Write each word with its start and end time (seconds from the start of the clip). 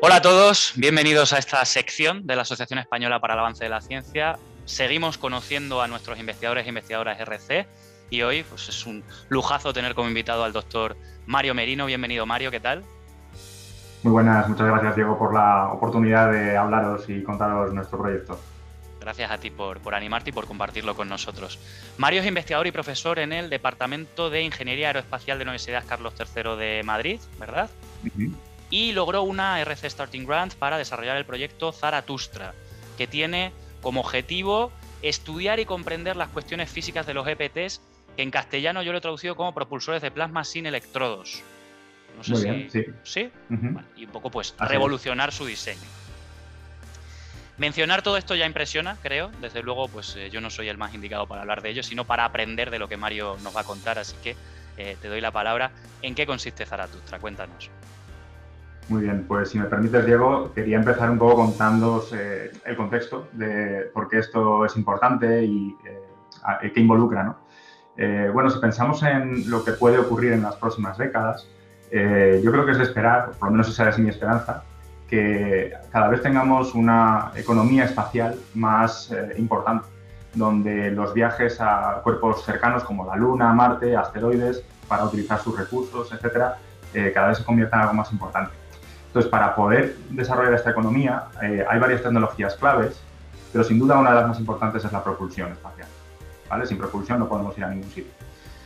Hola 0.00 0.16
a 0.16 0.22
todos, 0.22 0.74
bienvenidos 0.76 1.32
a 1.32 1.38
esta 1.38 1.64
sección 1.64 2.24
de 2.24 2.36
la 2.36 2.42
Asociación 2.42 2.78
Española 2.78 3.18
para 3.18 3.34
el 3.34 3.40
Avance 3.40 3.64
de 3.64 3.70
la 3.70 3.80
Ciencia. 3.80 4.38
Seguimos 4.64 5.18
conociendo 5.18 5.82
a 5.82 5.88
nuestros 5.88 6.20
investigadores 6.20 6.66
e 6.66 6.68
investigadoras 6.68 7.18
RC 7.18 7.66
y 8.08 8.22
hoy 8.22 8.44
pues, 8.44 8.68
es 8.68 8.86
un 8.86 9.02
lujazo 9.28 9.72
tener 9.72 9.96
como 9.96 10.06
invitado 10.06 10.44
al 10.44 10.52
doctor 10.52 10.96
Mario 11.26 11.52
Merino. 11.52 11.84
Bienvenido 11.84 12.26
Mario, 12.26 12.52
¿qué 12.52 12.60
tal? 12.60 12.84
Muy 14.04 14.12
buenas, 14.12 14.48
muchas 14.48 14.68
gracias 14.68 14.94
Diego 14.94 15.18
por 15.18 15.34
la 15.34 15.72
oportunidad 15.72 16.30
de 16.30 16.56
hablaros 16.56 17.08
y 17.08 17.24
contaros 17.24 17.74
nuestro 17.74 17.98
proyecto. 17.98 18.38
Gracias 19.00 19.32
a 19.32 19.38
ti 19.38 19.50
por, 19.50 19.80
por, 19.80 19.96
animarte 19.96 20.30
y 20.30 20.32
por 20.32 20.46
compartirlo 20.46 20.94
con 20.94 21.08
nosotros. 21.08 21.58
Mario 21.96 22.20
es 22.20 22.26
investigador 22.28 22.68
y 22.68 22.70
profesor 22.70 23.18
en 23.18 23.32
el 23.32 23.50
Departamento 23.50 24.30
de 24.30 24.42
Ingeniería 24.42 24.88
Aeroespacial 24.88 25.40
de 25.40 25.44
la 25.44 25.50
Universidad 25.50 25.82
Carlos 25.88 26.14
III 26.16 26.56
de 26.56 26.82
Madrid, 26.84 27.20
¿verdad? 27.40 27.68
Y 28.70 28.92
logró 28.92 29.22
una 29.22 29.60
RC 29.60 29.88
Starting 29.88 30.26
Grant 30.26 30.54
para 30.54 30.78
desarrollar 30.78 31.16
el 31.16 31.24
proyecto 31.24 31.72
Zaratustra, 31.72 32.54
que 32.96 33.06
tiene 33.06 33.52
como 33.80 34.00
objetivo 34.00 34.72
estudiar 35.02 35.60
y 35.60 35.64
comprender 35.64 36.16
las 36.16 36.28
cuestiones 36.28 36.70
físicas 36.70 37.06
de 37.06 37.14
los 37.14 37.26
EPTs, 37.26 37.80
que 38.16 38.22
en 38.22 38.30
castellano 38.30 38.82
yo 38.82 38.92
lo 38.92 38.98
he 38.98 39.00
traducido 39.00 39.36
como 39.36 39.54
propulsores 39.54 40.02
de 40.02 40.10
plasma 40.10 40.44
sin 40.44 40.66
electrodos. 40.66 41.42
No 42.16 42.24
sé 42.24 42.36
si. 42.36 42.70
sí. 42.70 42.84
¿Sí? 43.04 43.30
y 43.96 44.06
un 44.06 44.10
poco, 44.10 44.30
pues, 44.30 44.54
revolucionar 44.58 45.32
su 45.32 45.46
diseño. 45.46 45.88
Mencionar 47.58 48.02
todo 48.02 48.16
esto 48.16 48.36
ya 48.36 48.46
impresiona, 48.46 48.96
creo. 49.02 49.30
Desde 49.40 49.62
luego, 49.62 49.88
pues 49.88 50.14
eh, 50.16 50.30
yo 50.30 50.40
no 50.40 50.48
soy 50.48 50.68
el 50.68 50.78
más 50.78 50.94
indicado 50.94 51.26
para 51.26 51.42
hablar 51.42 51.60
de 51.60 51.70
ello, 51.70 51.82
sino 51.82 52.04
para 52.04 52.24
aprender 52.24 52.70
de 52.70 52.78
lo 52.78 52.88
que 52.88 52.96
Mario 52.96 53.36
nos 53.42 53.54
va 53.54 53.62
a 53.62 53.64
contar. 53.64 53.98
Así 53.98 54.14
que 54.22 54.36
eh, 54.76 54.96
te 55.00 55.08
doy 55.08 55.20
la 55.20 55.32
palabra. 55.32 55.72
¿En 56.02 56.14
qué 56.14 56.24
consiste 56.24 56.64
Zaratustra? 56.64 57.18
Cuéntanos. 57.18 57.68
Muy 58.88 59.02
bien, 59.02 59.24
pues 59.28 59.50
si 59.50 59.58
me 59.58 59.66
permites, 59.66 60.06
Diego, 60.06 60.50
quería 60.54 60.78
empezar 60.78 61.10
un 61.10 61.18
poco 61.18 61.36
contándoos 61.36 62.12
eh, 62.14 62.50
el 62.64 62.76
contexto 62.76 63.28
de 63.32 63.90
por 63.92 64.08
qué 64.08 64.18
esto 64.18 64.64
es 64.64 64.76
importante 64.76 65.44
y 65.44 65.76
qué 66.72 66.80
involucra. 66.80 67.22
¿no? 67.22 67.36
bueno, 68.32 68.48
si 68.48 68.58
pensamos 68.60 69.02
en 69.02 69.50
lo 69.50 69.64
que 69.64 69.72
puede 69.72 69.98
ocurrir 69.98 70.32
en 70.32 70.42
las 70.42 70.56
próximas 70.56 70.96
décadas, 70.96 71.46
yo 71.90 72.50
creo 72.52 72.64
que 72.64 72.72
es 72.72 72.78
de 72.78 72.84
esperar, 72.84 73.32
por 73.32 73.48
lo 73.48 73.52
menos 73.52 73.68
esa 73.68 73.88
es 73.90 73.98
mi 73.98 74.08
esperanza, 74.08 74.62
que 75.08 75.72
cada 75.90 76.08
vez 76.08 76.22
tengamos 76.22 76.74
una 76.74 77.32
economía 77.34 77.84
espacial 77.84 78.38
más 78.54 79.10
eh, 79.10 79.34
importante, 79.38 79.86
donde 80.34 80.90
los 80.90 81.14
viajes 81.14 81.60
a 81.60 82.00
cuerpos 82.04 82.44
cercanos 82.44 82.84
como 82.84 83.06
la 83.06 83.16
Luna, 83.16 83.52
Marte, 83.54 83.96
asteroides, 83.96 84.62
para 84.86 85.04
utilizar 85.04 85.40
sus 85.40 85.58
recursos, 85.58 86.12
etcétera, 86.12 86.58
eh, 86.94 87.10
cada 87.12 87.28
vez 87.28 87.38
se 87.38 87.44
conviertan 87.44 87.80
en 87.80 87.82
algo 87.84 87.94
más 87.94 88.12
importante. 88.12 88.52
Entonces, 89.18 89.32
para 89.32 89.56
poder 89.56 89.96
desarrollar 90.10 90.54
esta 90.54 90.70
economía, 90.70 91.24
eh, 91.42 91.66
hay 91.68 91.80
varias 91.80 92.04
tecnologías 92.04 92.54
claves, 92.54 93.02
pero 93.50 93.64
sin 93.64 93.76
duda 93.76 93.98
una 93.98 94.10
de 94.10 94.14
las 94.14 94.28
más 94.28 94.38
importantes 94.38 94.84
es 94.84 94.92
la 94.92 95.02
propulsión 95.02 95.50
espacial. 95.50 95.88
¿vale? 96.48 96.64
Sin 96.66 96.78
propulsión 96.78 97.18
no 97.18 97.28
podemos 97.28 97.58
ir 97.58 97.64
a 97.64 97.68
ningún 97.68 97.88
sitio. 97.88 98.12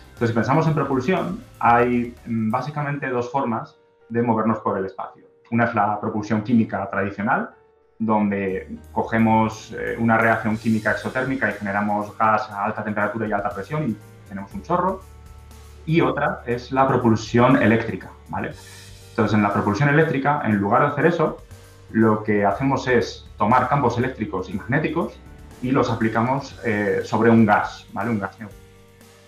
Entonces, 0.09 0.29
si 0.29 0.35
pensamos 0.35 0.67
en 0.67 0.75
propulsión, 0.75 1.43
hay 1.59 2.15
mm, 2.27 2.51
básicamente 2.51 3.09
dos 3.09 3.33
formas 3.33 3.79
de 4.11 4.21
movernos 4.21 4.59
por 4.59 4.77
el 4.77 4.85
espacio. 4.85 5.25
Una 5.51 5.65
es 5.65 5.75
la 5.75 5.99
propulsión 5.99 6.43
química 6.43 6.87
tradicional, 6.91 7.55
donde 7.99 8.77
cogemos 8.93 9.73
eh, 9.73 9.97
una 9.99 10.19
reacción 10.19 10.59
química 10.59 10.91
exotérmica 10.91 11.49
y 11.49 11.55
generamos 11.55 12.15
gas 12.19 12.51
a 12.51 12.67
alta 12.67 12.85
temperatura 12.85 13.27
y 13.27 13.33
alta 13.33 13.49
presión 13.49 13.89
y 13.89 13.97
tenemos 14.29 14.53
un 14.53 14.63
chorro. 14.63 15.01
Y 15.87 16.03
otra 16.03 16.43
es 16.45 16.73
la 16.73 16.87
propulsión 16.87 17.57
eléctrica, 17.63 18.11
¿vale? 18.29 18.53
Entonces, 19.13 19.35
en 19.35 19.43
la 19.43 19.53
propulsión 19.53 19.89
eléctrica, 19.89 20.43
en 20.45 20.57
lugar 20.57 20.83
de 20.83 20.89
hacer 20.89 21.07
eso, 21.07 21.39
lo 21.91 22.25
que 22.25 22.45
hacemos 22.45 22.89
es 22.89 23.27
tomar 23.37 23.69
campos 23.69 23.99
eléctricos 23.99 24.49
y 24.49 24.55
magnéticos 24.55 25.13
y 25.61 25.71
los 25.71 25.91
aplicamos 25.91 26.59
eh, 26.65 27.03
sobre 27.05 27.31
un 27.31 27.45
gas, 27.45 27.87
¿vale? 27.93 28.11
Un 28.11 28.19
gas 28.19 28.37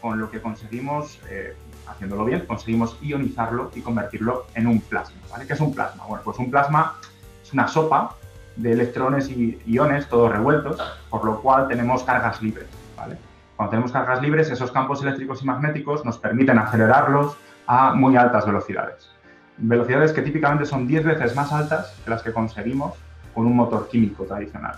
con 0.00 0.20
lo 0.20 0.30
que 0.30 0.40
conseguimos 0.40 1.18
eh, 1.30 1.56
haciéndolo 1.86 2.26
bien, 2.26 2.44
conseguimos 2.46 2.98
ionizarlo 3.00 3.70
y 3.74 3.80
convertirlo 3.80 4.46
en 4.54 4.66
un 4.66 4.80
plasma. 4.80 5.16
¿vale? 5.30 5.46
¿Qué 5.46 5.54
es 5.54 5.60
un 5.60 5.74
plasma? 5.74 6.04
Bueno, 6.06 6.22
pues 6.22 6.38
un 6.38 6.50
plasma 6.50 6.98
es 7.42 7.52
una 7.54 7.68
sopa 7.68 8.14
de 8.56 8.72
electrones 8.72 9.30
y 9.30 9.58
iones 9.66 10.06
todos 10.08 10.30
revueltos, 10.30 10.78
por 11.08 11.24
lo 11.24 11.40
cual 11.40 11.68
tenemos 11.68 12.02
cargas 12.04 12.42
libres. 12.42 12.68
¿vale? 12.96 13.16
Cuando 13.56 13.70
tenemos 13.70 13.92
cargas 13.92 14.20
libres, 14.20 14.50
esos 14.50 14.70
campos 14.72 15.02
eléctricos 15.02 15.42
y 15.42 15.46
magnéticos 15.46 16.04
nos 16.04 16.18
permiten 16.18 16.58
acelerarlos 16.58 17.36
a 17.66 17.94
muy 17.94 18.16
altas 18.16 18.44
velocidades. 18.44 19.13
Velocidades 19.56 20.12
que 20.12 20.22
típicamente 20.22 20.66
son 20.66 20.86
10 20.86 21.04
veces 21.04 21.36
más 21.36 21.52
altas 21.52 21.96
que 22.04 22.10
las 22.10 22.22
que 22.22 22.32
conseguimos 22.32 22.94
con 23.34 23.46
un 23.46 23.56
motor 23.56 23.88
químico 23.88 24.24
tradicional. 24.24 24.76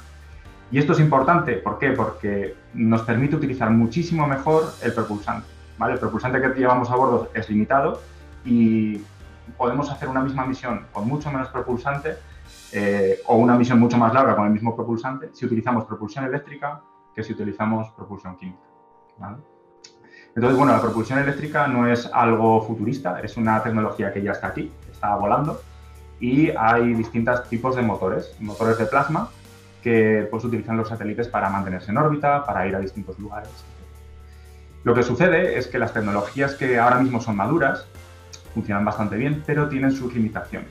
Y 0.71 0.79
esto 0.79 0.93
es 0.93 1.01
importante, 1.01 1.55
¿por 1.55 1.79
qué? 1.79 1.91
Porque 1.91 2.57
nos 2.75 3.03
permite 3.03 3.37
utilizar 3.37 3.71
muchísimo 3.71 4.27
mejor 4.27 4.65
el 4.83 4.93
propulsante. 4.93 5.47
El 5.81 5.99
propulsante 5.99 6.41
que 6.41 6.49
llevamos 6.59 6.91
a 6.91 6.97
bordo 6.97 7.31
es 7.35 7.49
limitado 7.49 8.01
y 8.45 9.01
podemos 9.57 9.91
hacer 9.91 10.09
una 10.09 10.23
misma 10.23 10.45
misión 10.45 10.87
con 10.93 11.07
mucho 11.07 11.31
menos 11.31 11.49
propulsante 11.49 12.17
eh, 12.73 13.21
o 13.27 13.37
una 13.37 13.57
misión 13.57 13.79
mucho 13.79 13.97
más 13.97 14.13
larga 14.13 14.35
con 14.35 14.47
el 14.47 14.53
mismo 14.53 14.75
propulsante 14.75 15.31
si 15.33 15.47
utilizamos 15.47 15.85
propulsión 15.85 16.25
eléctrica 16.25 16.81
que 17.15 17.23
si 17.23 17.33
utilizamos 17.33 17.91
propulsión 17.93 18.37
química. 18.37 18.59
Entonces, 20.37 20.57
bueno, 20.57 20.73
la 20.73 20.81
propulsión 20.81 21.19
eléctrica 21.19 21.67
no 21.67 21.91
es 21.91 22.09
algo 22.13 22.65
futurista, 22.65 23.21
es 23.21 23.37
una 23.37 23.63
tecnología 23.63 24.13
que 24.13 24.23
ya 24.23 24.33
está 24.33 24.49
aquí, 24.49 24.71
está 24.93 25.17
volando 25.17 25.61
y 26.21 26.51
hay 26.51 26.95
distintos 26.95 27.49
tipos 27.49 27.75
de 27.75 27.83
motores, 27.83 28.37
motores 28.39 28.79
de 28.79 28.87
plasma 28.87 29.31
que 29.83 30.29
pues, 30.31 30.45
utilizan 30.45 30.77
los 30.77 30.89
satélites 30.89 31.27
para 31.29 31.49
mantenerse 31.49 31.91
en 31.91 31.99
órbita, 31.99 32.45
para 32.45 32.67
ir 32.67 32.77
a 32.77 32.81
distintos 32.81 33.19
lugares, 33.19 33.51
lo 34.87 34.95
que 34.95 35.03
sucede 35.03 35.59
es 35.59 35.67
que 35.67 35.81
las 35.81 35.93
tecnologías 35.93 36.55
que 36.55 36.79
ahora 36.79 37.01
mismo 37.01 37.21
son 37.21 37.35
maduras 37.35 37.89
funcionan 38.55 38.85
bastante 38.85 39.17
bien, 39.17 39.43
pero 39.45 39.69
tienen 39.69 39.91
sus 39.91 40.15
limitaciones. 40.15 40.71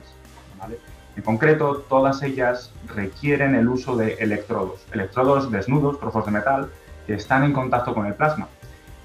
En 1.16 1.22
concreto, 1.22 1.84
todas 1.86 2.22
ellas 2.22 2.72
requieren 2.94 3.54
el 3.54 3.68
uso 3.68 3.94
de 3.94 4.14
electrodos, 4.14 4.86
electrodos 4.90 5.50
desnudos, 5.52 6.00
trozos 6.00 6.24
de 6.24 6.30
metal, 6.30 6.70
que 7.06 7.12
están 7.12 7.44
en 7.44 7.52
contacto 7.52 7.92
con 7.92 8.06
el 8.06 8.14
plasma. 8.14 8.48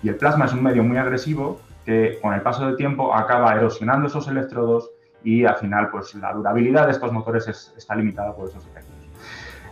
Y 0.04 0.10
el 0.10 0.16
plasma 0.16 0.46
es 0.46 0.54
un 0.54 0.64
medio 0.64 0.84
muy 0.84 0.98
agresivo 0.98 1.60
que 1.86 2.20
con 2.22 2.34
el 2.34 2.42
paso 2.42 2.66
del 2.66 2.76
tiempo 2.76 3.14
acaba 3.14 3.54
erosionando 3.56 4.08
esos 4.08 4.28
electrodos 4.28 4.92
y 5.24 5.46
al 5.46 5.56
final 5.56 5.90
pues, 5.90 6.16
la 6.16 6.34
durabilidad 6.34 6.88
de 6.88 6.94
estos 6.94 7.12
motores 7.12 7.48
está 7.76 7.96
limitada 7.96 8.36
por 8.36 8.50
esos 8.50 8.66
efectos. 8.66 8.96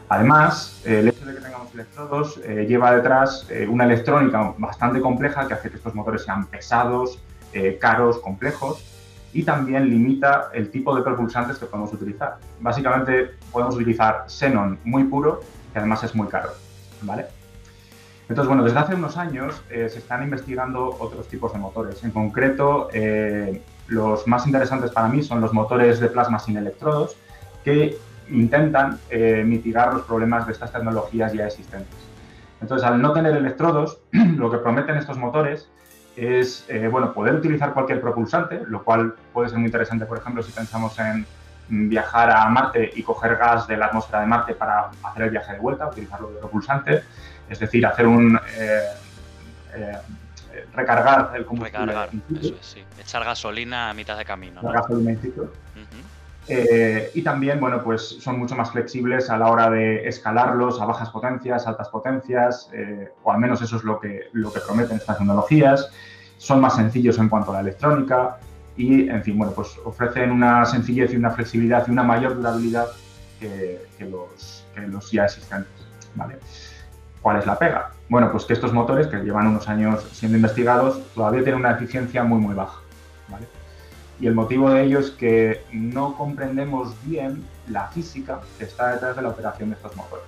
Además, 0.10 0.82
el 0.86 1.08
hecho 1.08 1.24
de 1.26 1.36
que 1.36 1.42
tengamos 1.42 1.72
electrodos 1.74 2.40
eh, 2.44 2.66
lleva 2.68 2.96
detrás 2.96 3.46
eh, 3.50 3.68
una 3.68 3.84
electrónica 3.84 4.56
bastante 4.58 5.00
compleja 5.02 5.48
que 5.48 5.54
hace 5.54 5.70
que 5.70 5.78
estos 5.78 5.94
motores 5.94 6.24
sean 6.24 6.48
pesados, 6.48 7.20
eh, 7.54 7.78
caros, 7.80 8.18
complejos 8.20 8.84
y 9.34 9.44
también 9.44 9.88
limita 9.88 10.50
el 10.54 10.72
tipo 10.72 10.96
de 10.96 11.04
propulsantes 11.04 11.60
que 11.60 11.68
podemos 11.68 11.94
utilizar. 11.94 12.38
Básicamente 12.60 13.36
podemos 13.52 13.76
utilizar 13.76 14.26
xenon 14.28 14.80
muy 14.84 15.04
puro, 15.04 15.42
que 15.72 15.78
además 15.78 16.04
es 16.04 16.16
muy 16.16 16.28
caro. 16.28 16.50
¿vale? 17.04 17.28
Entonces, 18.30 18.48
bueno, 18.48 18.64
desde 18.64 18.80
hace 18.80 18.96
unos 18.96 19.18
años 19.18 19.62
se 19.70 19.86
están 19.88 20.24
investigando 20.24 20.96
otros 21.00 21.28
tipos 21.28 21.52
de 21.52 21.60
motores. 21.60 22.04
En 22.04 22.12
concreto, 22.12 22.88
los 23.88 24.28
más 24.28 24.46
interesantes 24.46 24.92
para 24.92 25.08
mí 25.08 25.24
son 25.24 25.42
los 25.42 25.52
motores 25.52 26.00
de 26.00 26.08
plasma 26.08 26.40
sin 26.40 26.58
electrodos, 26.58 27.18
que 27.64 27.98
intentan 28.30 29.00
eh, 29.10 29.44
mitigar 29.46 29.94
los 29.94 30.04
problemas 30.04 30.46
de 30.46 30.54
estas 30.54 30.72
tecnologías 30.72 31.34
ya 31.34 31.48
existentes. 31.48 31.98
Entonces, 32.62 32.88
al 32.88 33.02
no 33.02 33.14
tener 33.14 33.36
electrodos, 33.36 34.00
lo 34.12 34.52
que 34.52 34.58
prometen 34.58 34.98
estos 34.98 35.18
motores 35.18 35.70
es 36.16 36.66
eh, 36.68 36.88
bueno, 36.88 37.14
poder 37.14 37.36
utilizar 37.36 37.74
cualquier 37.74 38.02
propulsante, 38.02 38.62
lo 38.68 38.84
cual 38.84 39.16
puede 39.34 39.50
ser 39.50 39.58
muy 39.58 39.68
interesante, 39.68 40.06
por 40.06 40.18
ejemplo, 40.18 40.44
si 40.44 40.52
pensamos 40.52 40.98
en 41.00 41.26
viajar 41.70 42.32
a 42.32 42.50
Marte 42.50 42.92
y 42.96 43.04
coger 43.04 43.38
gas 43.38 43.68
de 43.68 43.78
la 43.78 43.88
atmósfera 43.88 44.22
de 44.22 44.28
Marte 44.28 44.54
para 44.54 44.90
hacer 45.04 45.24
el 45.24 45.30
viaje 45.30 45.54
de 45.54 45.60
vuelta, 45.60 45.88
utilizarlo 45.88 46.32
de 46.32 46.40
propulsante, 46.40 47.04
es 47.50 47.60
decir, 47.60 47.86
hacer 47.86 48.08
un... 48.08 48.40
Eh, 48.58 49.96
recargar 50.74 51.32
el 51.36 51.46
combustible. 51.46 51.86
Recargar, 51.86 52.10
eso 52.40 52.56
es, 52.60 52.66
sí. 52.66 52.84
Echar 53.00 53.24
gasolina 53.24 53.90
a 53.90 53.94
mitad 53.94 54.18
de 54.18 54.26
camino. 54.26 54.62
¿no? 54.62 54.72
gasolina 54.72 55.12
in 55.12 55.22
situ. 55.22 55.50
Eh, 56.52 57.12
y 57.14 57.22
también, 57.22 57.60
bueno, 57.60 57.84
pues 57.84 58.02
son 58.02 58.40
mucho 58.40 58.56
más 58.56 58.72
flexibles 58.72 59.30
a 59.30 59.38
la 59.38 59.52
hora 59.52 59.70
de 59.70 60.08
escalarlos 60.08 60.82
a 60.82 60.86
bajas 60.86 61.12
potencias, 61.12 61.68
altas 61.68 61.90
potencias, 61.90 62.72
eh, 62.74 63.12
o 63.24 63.32
al 63.32 63.40
menos 63.40 63.62
eso 63.62 63.76
es 63.78 63.84
lo 63.84 64.00
que, 64.00 64.30
lo 64.34 64.52
que 64.52 64.60
prometen 64.60 64.98
estas 64.98 65.20
tecnologías. 65.20 65.92
Son 66.38 66.60
más 66.60 66.76
sencillos 66.76 67.20
en 67.20 67.30
cuanto 67.30 67.52
a 67.52 67.56
la 67.56 67.60
electrónica 67.60 68.40
y, 68.76 69.10
en 69.10 69.24
fin, 69.24 69.38
bueno, 69.38 69.54
pues 69.54 69.78
ofrecen 69.86 70.32
una 70.32 70.66
sencillez 70.66 71.14
y 71.14 71.18
una 71.18 71.30
flexibilidad 71.30 71.88
y 71.88 71.92
una 71.92 72.02
mayor 72.02 72.36
durabilidad 72.36 72.88
que, 73.40 73.80
los, 74.00 74.66
que 74.74 74.82
los 74.82 75.12
ya 75.12 75.26
existentes. 75.26 75.70
¿vale? 76.16 76.40
¿Cuál 77.22 77.38
es 77.38 77.46
la 77.46 77.58
pega? 77.58 77.92
Bueno, 78.08 78.32
pues 78.32 78.46
que 78.46 78.54
estos 78.54 78.74
motores, 78.74 79.08
que 79.08 79.18
llevan 79.18 79.48
unos 79.48 79.68
años 79.68 80.04
siendo 80.12 80.38
investigados, 80.38 81.02
todavía 81.14 81.44
tienen 81.44 81.60
una 81.60 81.72
eficiencia 81.72 82.24
muy, 82.24 82.40
muy 82.40 82.56
baja. 82.56 82.80
Y 84.20 84.28
el 84.28 84.36
motivo 84.36 84.70
de 84.70 84.84
ello 84.84 85.00
es 85.00 85.12
que 85.12 85.64
no 85.72 86.16
comprendemos 86.18 86.94
bien 87.06 87.46
la 87.68 87.88
física 87.88 88.42
que 88.58 88.66
está 88.66 88.94
detrás 88.94 89.16
de 89.16 89.22
la 89.22 89.30
operación 89.30 89.70
de 89.70 89.76
estos 89.76 89.96
motores. 89.96 90.26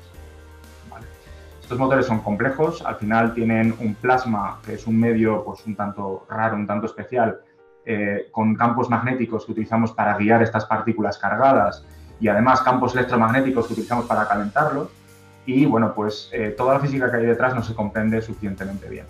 Estos 1.62 1.78
motores 1.80 2.06
son 2.06 2.20
complejos, 2.20 2.84
al 2.86 2.96
final 2.98 3.34
tienen 3.34 3.74
un 3.80 3.96
plasma, 3.96 4.60
que 4.66 4.74
es 4.74 4.88
un 4.88 5.00
medio 5.00 5.44
pues, 5.46 5.66
un 5.66 5.76
tanto 5.76 6.26
raro, 6.30 6.56
un 6.56 6.68
tanto 6.68 6.86
especial, 6.86 7.40
eh, 7.86 8.28
con 8.32 8.56
campos 8.56 8.90
magnéticos 8.90 9.46
que 9.46 9.54
utilizamos 9.54 9.94
para 9.94 10.18
guiar 10.18 10.44
estas 10.44 10.66
partículas 10.66 11.18
cargadas 11.18 11.86
y 12.20 12.28
además 12.28 12.62
campos 12.62 12.94
electromagnéticos 12.94 13.68
que 13.68 13.74
utilizamos 13.74 14.06
para 14.06 14.28
calentarlos. 14.28 14.90
Y 15.46 15.66
bueno, 15.66 15.94
pues 15.96 16.30
eh, 16.32 16.54
toda 16.56 16.76
la 16.76 16.80
física 16.80 17.10
que 17.10 17.18
hay 17.18 17.26
detrás 17.26 17.56
no 17.56 17.64
se 17.64 17.74
comprende 17.74 18.22
suficientemente 18.22 18.88
bien. 18.90 19.06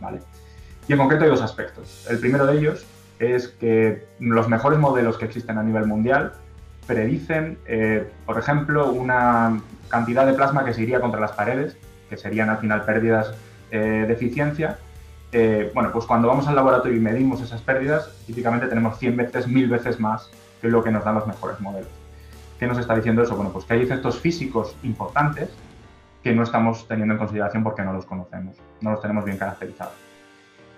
¿vale? 0.00 0.20
Y 0.88 0.92
en 0.92 0.98
concreto 0.98 1.24
hay 1.24 1.30
dos 1.30 1.42
aspectos. 1.42 2.06
El 2.08 2.18
primero 2.18 2.46
de 2.46 2.58
ellos 2.58 2.86
es 3.18 3.48
que 3.48 4.06
los 4.20 4.48
mejores 4.48 4.78
modelos 4.78 5.18
que 5.18 5.24
existen 5.24 5.58
a 5.58 5.62
nivel 5.62 5.86
mundial 5.86 6.32
predicen, 6.86 7.58
eh, 7.66 8.08
por 8.24 8.38
ejemplo, 8.38 8.92
una 8.92 9.60
cantidad 9.88 10.26
de 10.26 10.34
plasma 10.34 10.64
que 10.64 10.74
se 10.74 10.82
iría 10.82 11.00
contra 11.00 11.20
las 11.20 11.32
paredes 11.32 11.76
que 12.08 12.16
serían 12.16 12.50
al 12.50 12.58
final 12.58 12.84
pérdidas 12.84 13.34
eh, 13.72 14.04
de 14.06 14.12
eficiencia, 14.12 14.78
bueno, 15.74 15.92
pues 15.92 16.06
cuando 16.06 16.28
vamos 16.28 16.48
al 16.48 16.54
laboratorio 16.54 16.96
y 16.96 17.00
medimos 17.00 17.42
esas 17.42 17.60
pérdidas, 17.60 18.08
típicamente 18.26 18.68
tenemos 18.68 18.98
100 18.98 19.18
veces, 19.18 19.46
1000 19.46 19.68
veces 19.68 20.00
más 20.00 20.30
que 20.62 20.68
lo 20.68 20.82
que 20.82 20.90
nos 20.90 21.04
dan 21.04 21.16
los 21.16 21.26
mejores 21.26 21.60
modelos. 21.60 21.90
¿Qué 22.58 22.66
nos 22.66 22.78
está 22.78 22.94
diciendo 22.94 23.22
eso? 23.22 23.36
Bueno, 23.36 23.50
pues 23.50 23.64
que 23.64 23.74
hay 23.74 23.82
efectos 23.82 24.18
físicos 24.18 24.76
importantes 24.82 25.50
que 26.22 26.34
no 26.34 26.42
estamos 26.42 26.88
teniendo 26.88 27.14
en 27.14 27.18
consideración 27.18 27.62
porque 27.62 27.82
no 27.82 27.92
los 27.92 28.04
conocemos, 28.04 28.56
no 28.80 28.90
los 28.90 29.00
tenemos 29.00 29.24
bien 29.24 29.36
caracterizados. 29.36 29.94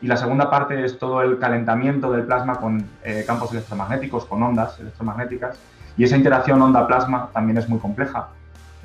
Y 0.01 0.07
la 0.07 0.17
segunda 0.17 0.51
parte 0.51 0.85
es 0.85 0.99
todo 0.99 1.23
el 1.23 1.39
calentamiento 1.39 2.13
del 2.13 2.25
plasma 2.25 2.61
con 2.61 2.89
eh, 3.03 3.25
campos 3.27 3.53
electromagnéticos, 3.53 4.27
con 4.27 4.43
ondas 4.43 4.79
electromagnéticas. 4.79 5.59
Y 5.97 6.05
esa 6.05 6.17
interacción 6.17 6.63
onda-plasma 6.63 7.31
también 7.33 7.59
es 7.59 7.69
muy 7.69 7.81
compleja 7.81 8.29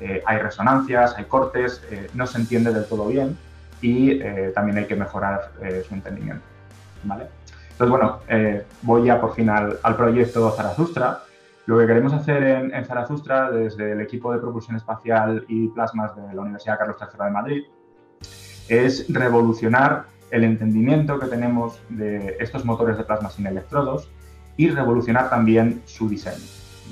eh, 0.00 0.22
hay 0.26 0.38
resonancias, 0.38 1.14
hay 1.16 1.24
cortes, 1.24 1.82
eh, 1.90 2.10
no 2.14 2.26
se 2.26 2.38
entiende 2.38 2.72
del 2.72 2.84
todo 2.86 3.06
bien 3.06 3.38
y 3.80 4.20
eh, 4.20 4.50
también 4.54 4.78
hay 4.78 4.86
que 4.86 4.96
mejorar 4.96 5.52
su 5.86 5.94
entendimiento. 5.94 6.44
¿vale? 7.04 7.26
Entonces, 7.70 7.90
bueno, 7.90 8.20
voy 8.82 9.06
ya 9.06 9.20
por 9.20 9.34
fin 9.34 9.50
al, 9.50 9.96
proyecto 9.96 10.50
Zarazustra. 10.52 11.20
Lo 11.66 11.78
que 11.78 11.86
queremos 11.86 12.12
hacer 12.12 12.42
en, 12.42 12.74
en, 12.74 12.84
desde 13.52 13.92
el 13.92 14.00
equipo 14.00 14.32
de 14.32 14.38
propulsión 14.38 14.76
espacial 14.76 15.44
y 15.48 15.68
plasmas 15.68 16.14
de 16.14 16.34
la 16.34 16.42
Universidad 16.42 16.78
Carlos 16.78 16.96
III 17.00 17.24
de 17.24 17.30
Madrid, 17.30 17.64
es 18.68 19.06
revolucionar 19.08 20.06
el 20.30 20.44
entendimiento 20.44 21.18
que 21.18 21.26
tenemos 21.26 21.80
de 21.88 22.36
estos 22.40 22.64
motores 22.64 22.98
de 22.98 23.04
plasma 23.04 23.30
sin 23.30 23.46
electrodos 23.46 24.10
y 24.56 24.68
revolucionar 24.68 25.30
también 25.30 25.82
su 25.86 26.08
diseño. 26.08 26.44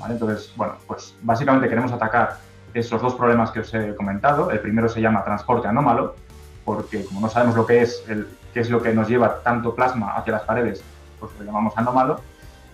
Entonces, 0.09 0.53
bueno, 0.55 0.73
pues 0.87 1.15
básicamente 1.21 1.69
queremos 1.69 1.91
atacar 1.91 2.37
esos 2.73 3.01
dos 3.01 3.15
problemas 3.15 3.51
que 3.51 3.61
os 3.61 3.73
he 3.73 3.95
comentado. 3.95 4.51
El 4.51 4.59
primero 4.59 4.89
se 4.89 5.01
llama 5.01 5.23
transporte 5.23 5.67
anómalo, 5.67 6.15
porque 6.65 7.05
como 7.05 7.21
no 7.21 7.29
sabemos 7.29 7.55
lo 7.55 7.65
que 7.65 7.81
es, 7.81 8.03
qué 8.53 8.59
es 8.59 8.69
lo 8.69 8.81
que 8.81 8.93
nos 8.93 9.07
lleva 9.07 9.41
tanto 9.43 9.75
plasma 9.75 10.15
hacia 10.15 10.33
las 10.33 10.43
paredes, 10.43 10.83
pues 11.19 11.31
lo 11.39 11.45
llamamos 11.45 11.73
anómalo. 11.77 12.19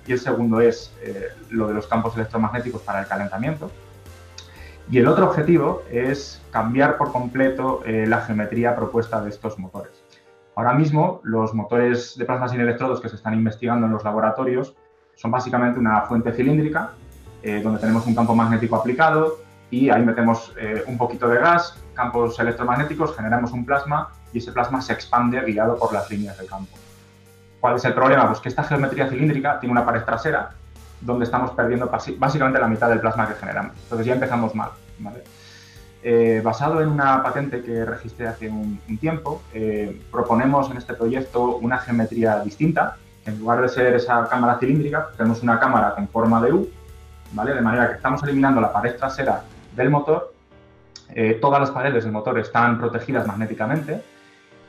Y 0.08 0.14
el 0.14 0.20
segundo 0.20 0.60
es 0.62 0.94
eh, 1.02 1.30
lo 1.50 1.68
de 1.68 1.74
los 1.74 1.88
campos 1.88 2.16
electromagnéticos 2.16 2.82
para 2.82 3.02
el 3.02 3.08
calentamiento. 3.08 3.70
Y 4.92 4.98
el 4.98 5.08
otro 5.08 5.28
objetivo 5.28 5.84
es 5.92 6.42
cambiar 6.52 6.98
por 6.98 7.12
completo 7.12 7.82
eh, 7.86 8.06
la 8.08 8.22
geometría 8.22 8.76
propuesta 8.76 9.22
de 9.22 9.30
estos 9.30 9.60
motores. 9.60 9.92
Ahora 10.56 10.74
mismo, 10.74 11.22
los 11.24 11.54
motores 11.54 12.18
de 12.18 12.26
plasma 12.26 12.50
sin 12.50 12.60
electrodos 12.60 13.00
que 13.00 13.08
se 13.08 13.16
están 13.16 13.34
investigando 13.36 13.86
en 13.86 13.94
los 13.94 14.04
laboratorios 14.04 14.76
son 15.16 15.32
básicamente 15.32 15.80
una 15.80 16.02
fuente 16.02 16.32
cilíndrica, 16.32 16.92
eh, 17.44 17.62
donde 17.62 17.80
tenemos 17.80 18.06
un 18.08 18.16
campo 18.16 18.34
magnético 18.34 18.76
aplicado, 18.76 19.38
y 19.72 19.92
ahí 19.92 20.04
metemos 20.04 20.52
un 20.88 20.98
poquito 20.98 21.30
de 21.30 21.38
gas, 21.38 21.80
campos 21.94 22.40
electromagnéticos, 22.40 23.16
generamos 23.16 23.52
un 23.52 23.68
plasma 23.68 24.10
y 24.34 24.40
ese 24.40 24.52
plasma 24.52 24.82
se 24.82 24.94
expande 24.94 25.40
guiado 25.42 25.78
por 25.78 25.94
las 25.94 26.10
líneas 26.10 26.40
del 26.40 26.48
campo. 26.48 26.76
¿Cuál 27.60 27.76
es 27.76 27.86
el 27.86 27.94
problema? 27.94 28.28
Pues 28.28 28.40
que 28.40 28.50
esta 28.50 28.64
geometría 28.64 29.10
cilíndrica 29.10 29.60
tiene 29.60 29.72
una 29.72 29.86
pared 29.86 30.04
trasera 30.04 30.52
donde 31.02 31.26
estamos 31.26 31.52
perdiendo 31.52 31.90
básicamente 32.18 32.60
la 32.60 32.68
mitad 32.68 32.90
del 32.90 33.00
plasma 33.00 33.28
que 33.28 33.36
generamos. 33.36 33.74
Entonces 33.84 34.08
ya 34.08 34.14
empezamos 34.14 34.56
mal. 34.56 34.72
Eh, 36.02 36.42
basado 36.44 36.82
en 36.82 36.90
una 36.90 37.22
patente 37.22 37.62
que 37.62 37.84
registré 37.84 38.28
hace 38.28 38.50
un, 38.50 38.80
tiempo, 39.00 39.42
eh, 39.54 40.02
proponemos 40.12 40.72
en 40.72 40.78
este 40.78 40.94
proyecto 40.94 41.58
una 41.58 41.78
geometría 41.78 42.40
distinta. 42.40 42.96
En 43.26 43.40
lugar 43.40 43.62
de 43.62 43.70
ser 43.70 43.94
esa 43.96 44.28
cámara 44.30 44.58
cilíndrica, 44.60 45.10
tenemos 45.18 45.44
una 45.44 45.60
cámara 45.60 45.94
con 45.94 46.08
forma 46.08 46.42
de 46.42 46.54
U, 46.54 46.70
¿vale? 47.34 47.54
de 47.54 47.62
manera 47.62 47.90
que 47.90 47.96
estamos 47.96 48.24
eliminando 48.24 48.62
la 48.62 48.72
pared 48.72 48.96
trasera 48.96 49.44
del 49.76 49.90
motor. 49.90 50.34
Eh, 51.10 51.38
todas 51.42 51.60
las 51.60 51.72
paredes 51.72 52.04
del 52.04 52.14
motor 52.14 52.40
están 52.40 52.78
protegidas 52.78 53.28
magnéticamente 53.28 54.02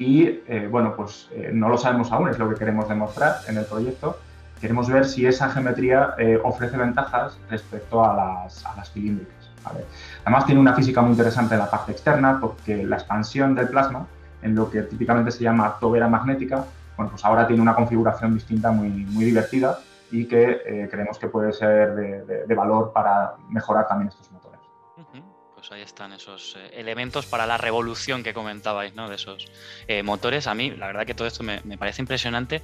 y, 0.00 0.42
eh, 0.48 0.66
bueno, 0.68 0.96
pues 0.96 1.28
eh, 1.30 1.50
no 1.52 1.68
lo 1.68 1.76
sabemos 1.76 2.10
aún, 2.10 2.30
es 2.30 2.38
lo 2.38 2.48
que 2.48 2.54
queremos 2.54 2.88
demostrar 2.88 3.36
en 3.46 3.58
el 3.58 3.66
proyecto. 3.66 4.18
Queremos 4.58 4.88
ver 4.88 5.04
si 5.04 5.26
esa 5.26 5.50
geometría 5.50 6.16
ofrece 6.42 6.76
ventajas 6.76 7.38
respecto 7.48 8.04
a 8.04 8.14
las, 8.14 8.64
a 8.66 8.76
las 8.76 8.92
cilíndricas. 8.92 9.50
Además, 10.24 10.44
tiene 10.44 10.60
una 10.60 10.74
física 10.74 11.00
muy 11.00 11.12
interesante 11.12 11.54
en 11.54 11.60
la 11.60 11.70
parte 11.70 11.92
externa 11.92 12.38
porque 12.40 12.84
la 12.84 12.96
expansión 12.96 13.54
del 13.54 13.68
plasma, 13.68 14.06
en 14.42 14.54
lo 14.54 14.70
que 14.70 14.82
típicamente 14.82 15.30
se 15.30 15.44
llama 15.44 15.76
tobera 15.80 16.08
magnética, 16.08 16.64
bueno, 16.96 17.10
pues 17.10 17.24
ahora 17.24 17.46
tiene 17.46 17.62
una 17.62 17.74
configuración 17.74 18.34
distinta 18.34 18.70
muy, 18.70 18.88
muy 18.90 19.24
divertida 19.24 19.78
y 20.10 20.26
que 20.26 20.88
creemos 20.90 21.18
que 21.18 21.28
puede 21.28 21.54
ser 21.54 21.94
de, 21.94 22.44
de 22.46 22.54
valor 22.54 22.92
para 22.92 23.36
mejorar 23.48 23.88
también 23.88 24.08
estos 24.08 24.30
motores. 24.30 24.60
Pues 25.60 25.72
ahí 25.72 25.82
están 25.82 26.14
esos 26.14 26.56
eh, 26.56 26.70
elementos 26.80 27.26
para 27.26 27.46
la 27.46 27.58
revolución 27.58 28.22
que 28.22 28.32
comentabais, 28.32 28.94
¿no? 28.94 29.10
De 29.10 29.16
esos 29.16 29.46
eh, 29.88 30.02
motores. 30.02 30.46
A 30.46 30.54
mí, 30.54 30.70
la 30.70 30.86
verdad 30.86 31.04
que 31.04 31.12
todo 31.12 31.28
esto 31.28 31.42
me, 31.42 31.60
parece 31.76 32.00
impresionante, 32.00 32.62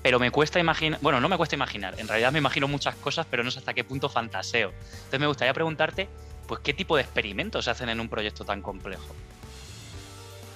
pero 0.00 0.20
me 0.20 0.30
cuesta 0.30 0.60
imaginar, 0.60 1.00
bueno, 1.02 1.20
no 1.20 1.28
me 1.28 1.36
cuesta 1.36 1.56
imaginar, 1.56 1.98
en 1.98 2.06
realidad 2.06 2.30
me 2.30 2.38
imagino 2.38 2.68
muchas 2.68 2.94
cosas, 2.94 3.26
pero 3.28 3.42
no 3.42 3.50
sé 3.50 3.58
hasta 3.58 3.74
qué 3.74 3.82
punto 3.82 4.08
fantaseo. 4.08 4.70
Entonces 4.70 5.18
me 5.18 5.26
gustaría 5.26 5.52
preguntarte, 5.54 6.08
pues, 6.46 6.60
¿qué 6.60 6.72
tipo 6.72 6.94
de 6.94 7.02
experimentos 7.02 7.64
se 7.64 7.72
hacen 7.72 7.88
en 7.88 7.98
un 7.98 8.08
proyecto 8.08 8.44
tan 8.44 8.62
complejo? 8.62 9.12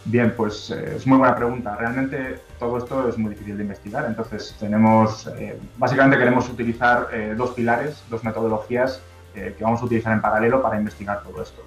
Bien, 0.04 0.32
pues 0.36 0.70
eh, 0.70 0.94
es 0.94 1.04
muy 1.08 1.18
buena 1.18 1.34
pregunta. 1.34 1.74
Realmente 1.74 2.40
todo 2.60 2.78
esto 2.78 3.08
es 3.08 3.18
muy 3.18 3.30
difícil 3.30 3.56
de 3.56 3.64
investigar. 3.64 4.04
Entonces 4.04 4.54
tenemos, 4.60 5.28
básicamente 5.76 6.18
queremos 6.18 6.48
utilizar 6.48 7.08
dos 7.36 7.50
pilares, 7.50 8.00
dos 8.08 8.22
metodologías 8.22 9.02
que 9.34 9.56
vamos 9.60 9.82
a 9.82 9.86
utilizar 9.86 10.12
en 10.12 10.20
paralelo 10.20 10.62
para 10.62 10.78
investigar 10.78 11.24
todo 11.24 11.42
esto. 11.42 11.64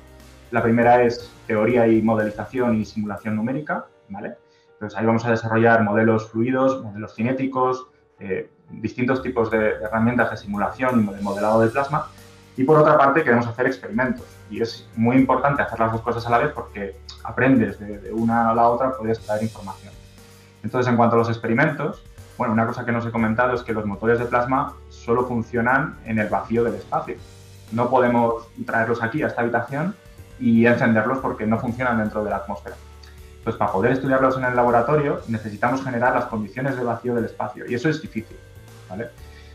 La 0.53 0.61
primera 0.61 1.01
es 1.01 1.31
teoría 1.47 1.87
y 1.87 1.99
modelización 2.03 2.79
y 2.79 2.85
simulación 2.85 3.35
numérica, 3.35 3.87
¿vale? 4.09 4.35
Entonces 4.73 4.99
ahí 4.99 5.03
vamos 5.03 5.25
a 5.25 5.31
desarrollar 5.31 5.81
modelos 5.81 6.29
fluidos, 6.29 6.83
modelos 6.83 7.15
cinéticos, 7.15 7.87
eh, 8.19 8.51
distintos 8.69 9.23
tipos 9.23 9.49
de, 9.49 9.69
herramientas 9.81 10.29
de 10.29 10.37
simulación 10.37 11.09
y 11.09 11.15
de 11.15 11.21
modelado 11.21 11.59
de 11.59 11.69
plasma. 11.69 12.05
Y 12.55 12.65
por 12.65 12.77
otra 12.77 12.99
parte 12.99 13.23
queremos 13.23 13.47
hacer 13.47 13.65
experimentos. 13.65 14.27
Y 14.51 14.61
es 14.61 14.87
muy 14.95 15.15
importante 15.15 15.63
hacer 15.63 15.79
las 15.79 15.91
dos 15.91 16.01
cosas 16.01 16.23
a 16.27 16.29
la 16.29 16.37
vez 16.37 16.51
porque 16.53 16.97
aprendes 17.23 17.79
de, 17.79 18.13
una 18.13 18.51
a 18.51 18.53
la 18.53 18.69
otra, 18.69 18.95
puedes 18.95 19.19
traer 19.21 19.41
información. 19.41 19.91
Entonces, 20.61 20.87
en 20.87 20.97
cuanto 20.97 21.15
a 21.15 21.17
los 21.17 21.29
experimentos, 21.29 22.03
bueno, 22.37 22.53
una 22.53 22.67
cosa 22.67 22.85
que 22.85 22.91
no 22.91 22.99
os 22.99 23.05
he 23.07 23.11
comentado 23.11 23.55
es 23.55 23.63
que 23.63 23.73
los 23.73 23.87
motores 23.87 24.19
de 24.19 24.25
plasma 24.25 24.75
solo 24.89 25.25
funcionan 25.25 25.97
en 26.05 26.19
el 26.19 26.29
vacío 26.29 26.63
del 26.63 26.75
espacio. 26.75 27.15
No 27.71 27.89
podemos 27.89 28.47
traerlos 28.67 29.01
aquí 29.01 29.23
a 29.23 29.27
esta 29.27 29.41
habitación 29.41 29.95
y 30.43 30.65
encenderlos 30.65 31.19
porque 31.19 31.47
no 31.47 31.57
funcionan 31.57 31.97
dentro 31.99 32.21
de 32.21 32.29
la 32.29 32.37
atmósfera. 32.37 32.75
Pues 33.45 33.55
para 33.55 33.71
poder 33.71 33.93
estudiarlos 33.93 34.37
en 34.37 34.43
el 34.43 34.55
laboratorio 34.55 35.21
necesitamos 35.29 35.81
generar 35.83 36.13
las 36.13 36.25
condiciones 36.25 36.75
de 36.75 36.83
vacío 36.83 37.15
del 37.15 37.25
espacio 37.25 37.65
y 37.65 37.73
eso 37.73 37.87
es 37.87 38.01
difícil. 38.01 38.35
¿vale? 38.89 39.07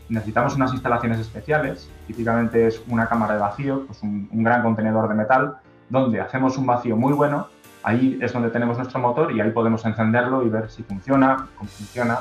Necesitamos 0.09 0.55
unas 0.55 0.73
instalaciones 0.73 1.19
especiales, 1.19 1.87
típicamente 2.07 2.65
es 2.65 2.81
una 2.87 3.07
cámara 3.07 3.35
de 3.35 3.39
vacío, 3.39 3.85
pues 3.85 4.01
un, 4.01 4.27
gran 4.43 4.63
contenedor 4.63 5.07
de 5.07 5.13
metal, 5.13 5.57
donde 5.89 6.19
hacemos 6.19 6.57
un 6.57 6.65
vacío 6.65 6.95
muy 6.97 7.13
bueno, 7.13 7.47
ahí 7.83 8.17
es 8.19 8.33
donde 8.33 8.49
tenemos 8.49 8.77
nuestro 8.77 8.99
motor 8.99 9.31
y 9.31 9.41
ahí 9.41 9.51
podemos 9.51 9.85
encenderlo 9.85 10.43
y 10.43 10.49
ver 10.49 10.71
si 10.71 10.81
funciona, 10.81 11.47
cómo 11.55 11.69
funciona, 11.69 12.19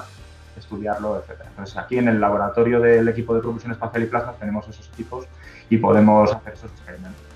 estudiarlo, 0.59 1.17
etc. 1.17 1.41
Entonces 1.49 1.75
aquí 1.79 1.97
en 1.97 2.09
el 2.09 2.21
laboratorio 2.21 2.81
del 2.81 3.09
equipo 3.09 3.35
de 3.35 3.41
propulsión 3.41 3.73
espacial 3.73 4.03
y 4.03 4.07
plasma 4.07 4.33
tenemos 4.39 4.69
esos 4.69 4.89
equipos 4.89 5.27
y 5.71 5.79
podemos 5.79 6.31
hacer 6.35 6.53
esos 6.53 6.71
experimentos 6.71 7.28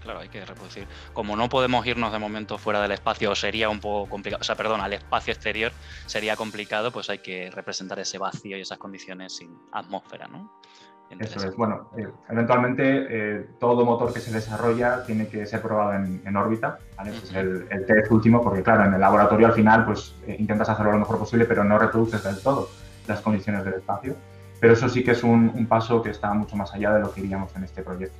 claro, 0.00 0.20
hay 0.20 0.28
que 0.28 0.44
reproducir. 0.44 0.86
Como 1.12 1.36
no 1.36 1.48
podemos 1.48 1.86
irnos 1.86 2.12
de 2.12 2.18
momento 2.18 2.58
fuera 2.58 2.80
del 2.80 2.92
espacio, 2.92 3.34
sería 3.34 3.68
un 3.68 3.80
poco 3.80 4.08
complicado, 4.08 4.40
o 4.40 4.44
sea, 4.44 4.56
perdón, 4.56 4.80
al 4.80 4.92
espacio 4.92 5.32
exterior 5.32 5.72
sería 6.06 6.36
complicado, 6.36 6.90
pues 6.90 7.10
hay 7.10 7.18
que 7.18 7.50
representar 7.50 7.98
ese 7.98 8.18
vacío 8.18 8.56
y 8.56 8.60
esas 8.60 8.78
condiciones 8.78 9.36
sin 9.36 9.56
atmósfera, 9.72 10.26
¿no? 10.26 10.50
Eso 11.18 11.48
es. 11.48 11.56
Bueno, 11.56 11.90
eh, 11.96 12.08
eventualmente 12.28 12.82
eh, 12.84 13.46
todo 13.58 13.84
motor 13.84 14.12
que 14.12 14.20
se 14.20 14.32
desarrolla 14.32 15.02
tiene 15.04 15.26
que 15.26 15.44
ser 15.44 15.60
probado 15.60 15.94
en, 15.94 16.36
órbita, 16.36 16.78
¿vale? 16.96 17.10
es 17.10 17.34
el, 17.34 17.66
test 17.86 18.12
último, 18.12 18.40
porque 18.42 18.62
claro, 18.62 18.84
en 18.84 18.94
el 18.94 19.00
laboratorio 19.00 19.48
al 19.48 19.52
final 19.52 19.84
pues 19.84 20.14
eh, 20.26 20.36
intentas 20.38 20.68
hacerlo 20.68 20.92
lo 20.92 20.98
mejor 20.98 21.18
posible, 21.18 21.46
pero 21.46 21.64
no 21.64 21.78
reproduces 21.78 22.22
del 22.22 22.40
todo 22.40 22.68
las 23.08 23.20
condiciones 23.22 23.64
del 23.64 23.74
espacio. 23.74 24.14
Pero 24.60 24.74
eso 24.74 24.88
sí 24.88 25.02
que 25.02 25.12
es 25.12 25.24
un, 25.24 25.66
paso 25.66 26.02
que 26.02 26.10
está 26.10 26.32
mucho 26.32 26.54
más 26.54 26.72
allá 26.74 26.94
de 26.94 27.00
lo 27.00 27.12
que 27.12 27.22
iríamos 27.22 27.54
en 27.56 27.64
este 27.64 27.82
proyecto. 27.82 28.16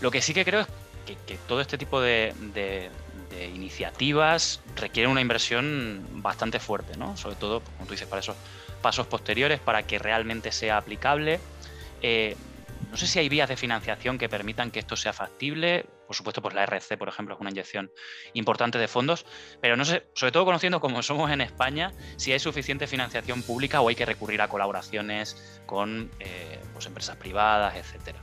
Lo 0.00 0.10
que 0.10 0.20
sí 0.20 0.34
que 0.34 0.44
creo 0.44 0.60
es 0.60 1.16
que, 1.26 1.38
todo 1.48 1.60
este 1.60 1.78
tipo 1.78 2.00
de, 2.00 2.32
iniciativas 3.54 4.62
requieren 4.76 5.10
una 5.10 5.20
inversión 5.20 6.06
bastante 6.22 6.58
fuerte, 6.58 6.96
¿no? 6.96 7.16
Sobre 7.16 7.36
todo, 7.36 7.60
como 7.60 7.86
tú 7.86 7.92
dices, 7.92 8.08
para 8.08 8.20
esos 8.20 8.36
pasos 8.80 9.06
posteriores, 9.06 9.60
para 9.60 9.82
que 9.82 9.98
realmente 9.98 10.52
sea 10.52 10.78
aplicable. 10.78 11.38
Eh, 12.02 12.36
no 12.90 12.96
sé 12.96 13.06
si 13.06 13.18
hay 13.18 13.28
vías 13.28 13.48
de 13.48 13.56
financiación 13.56 14.16
que 14.16 14.28
permitan 14.28 14.70
que 14.70 14.78
esto 14.78 14.96
sea 14.96 15.12
factible. 15.12 15.86
Por 16.06 16.14
supuesto, 16.14 16.40
pues 16.40 16.54
la 16.54 16.62
RC, 16.62 16.96
por 16.96 17.08
ejemplo, 17.08 17.34
es 17.34 17.40
una 17.40 17.50
inyección 17.50 17.90
importante 18.32 18.78
de 18.78 18.88
fondos, 18.88 19.26
pero 19.60 19.76
no 19.76 19.84
sé, 19.84 20.06
sobre 20.14 20.32
todo 20.32 20.44
conociendo 20.44 20.80
cómo 20.80 21.02
somos 21.02 21.30
en 21.30 21.40
España, 21.40 21.92
si 22.16 22.32
hay 22.32 22.38
suficiente 22.38 22.86
financiación 22.86 23.42
pública 23.42 23.80
o 23.80 23.88
hay 23.88 23.96
que 23.96 24.06
recurrir 24.06 24.40
a 24.40 24.48
colaboraciones 24.48 25.60
con 25.66 26.10
eh, 26.20 26.60
pues, 26.72 26.86
empresas 26.86 27.16
privadas, 27.16 27.74
etcétera. 27.76 28.20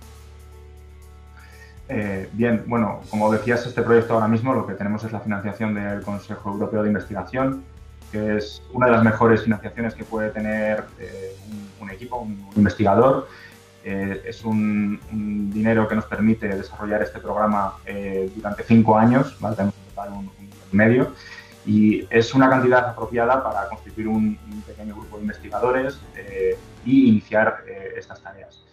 Eh, 1.90 2.30
bien, 2.34 2.63
bueno, 2.68 3.02
como 3.10 3.32
decías, 3.32 3.66
este 3.66 3.82
proyecto 3.82 4.13
ahora 4.13 4.28
mismo 4.28 4.54
lo 4.54 4.66
que 4.66 4.74
tenemos 4.74 5.04
es 5.04 5.12
la 5.12 5.20
financiación 5.20 5.74
del 5.74 6.02
Consejo 6.02 6.52
Europeo 6.52 6.82
de 6.82 6.90
Investigación, 6.90 7.63
que 8.12 8.38
es 8.38 8.62
una 8.72 8.86
de 8.86 8.94
las 8.94 9.04
mejores 9.04 9.44
financiaciones 9.44 9.94
que 9.94 10.04
puede 10.04 10.30
tener 10.30 10.86
eh, 11.00 11.36
un, 11.82 11.90
equipo, 11.90 12.20
un, 12.20 12.50
investigador. 12.56 13.28
Eh, 13.84 14.22
es 14.25 14.46
un, 14.46 15.00
dinero 15.54 15.88
que 15.90 15.96
nos 15.96 16.06
permite 16.06 16.48
desarrollar 16.48 17.02
este 17.04 17.20
programa 17.20 17.75
durante 18.34 18.63
cinco 18.63 18.98
años, 18.98 19.38
¿vale? 19.42 19.58
tenemos 19.58 19.75
un, 20.10 20.32
un 20.40 20.50
medio, 20.72 21.12
y 21.66 22.08
es 22.10 22.34
una 22.34 22.50
cantidad 22.50 22.88
apropiada 22.88 23.44
para 23.44 23.68
constituir 23.68 24.08
un, 24.08 24.38
pequeño 24.66 24.96
grupo 24.96 25.18
de 25.18 25.24
investigadores 25.24 26.00
y 26.86 27.10
iniciar 27.10 27.63
estas 27.98 28.22
tareas. 28.22 28.63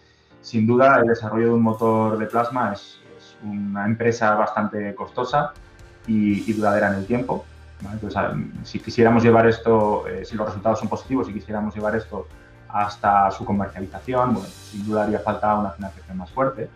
Sin 0.41 0.65
duda, 0.65 0.99
el 0.99 1.07
desarrollo 1.07 1.47
de 1.47 1.53
un 1.53 1.61
motor 1.61 2.17
de 2.17 2.25
plasma 2.25 2.73
es, 2.73 3.00
una 3.43 3.85
empresa 3.85 4.35
bastante 4.35 4.93
costosa 4.95 5.53
y, 6.07 6.53
duradera 6.53 6.89
en 6.89 6.95
el 6.95 7.05
tiempo. 7.05 7.45
Entonces, 7.91 8.21
si 8.63 8.79
quisiéramos 8.79 9.23
llevar 9.23 9.47
esto, 9.47 10.07
eh, 10.07 10.23
si 10.23 10.35
los 10.35 10.45
resultados 10.45 10.79
son 10.79 10.87
positivos, 10.87 11.27
si 11.27 11.33
quisiéramos 11.33 11.73
llevar 11.73 11.95
esto 11.95 12.27
hasta 12.69 13.31
su 13.31 13.43
comercialización, 13.43 14.33
bueno, 14.33 14.47
sin 14.47 14.85
duda 14.85 15.03
haría 15.03 15.19
falta 15.19 15.55
una 15.55 15.71
financiación 15.71 16.17
más 16.17 16.29
fuerte. 16.31 16.69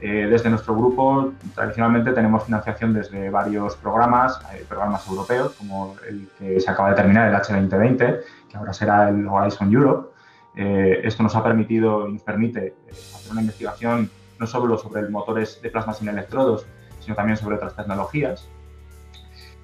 Eh, 0.00 0.26
desde 0.28 0.50
nuestro 0.50 0.74
grupo, 0.74 1.32
tradicionalmente 1.54 2.10
tenemos 2.10 2.44
financiación 2.44 2.92
desde 2.92 3.30
varios 3.30 3.76
programas, 3.76 4.40
eh, 4.52 4.64
programas 4.68 5.06
europeos, 5.06 5.52
como 5.52 5.94
el 6.08 6.28
que 6.36 6.60
se 6.60 6.68
acaba 6.68 6.90
de 6.90 6.96
terminar, 6.96 7.28
el 7.28 7.34
H2020, 7.36 8.20
que 8.50 8.56
ahora 8.56 8.72
será 8.72 9.08
el 9.08 9.26
Horizon 9.26 9.72
Europe. 9.72 10.08
esto 10.54 11.22
nos 11.22 11.34
ha 11.34 11.42
permitido 11.42 12.06
y 12.06 12.12
nos 12.12 12.22
permite 12.22 12.74
hacer 12.90 13.32
una 13.32 13.40
investigación 13.40 14.10
no 14.42 14.48
solo 14.48 14.76
sobre 14.76 15.08
motores 15.08 15.62
de 15.62 15.70
plasma 15.70 15.94
sin 15.94 16.08
electrodos, 16.08 16.66
sino 17.00 17.14
también 17.14 17.36
sobre 17.36 17.56
otras 17.56 17.76
tecnologías. 17.76 18.48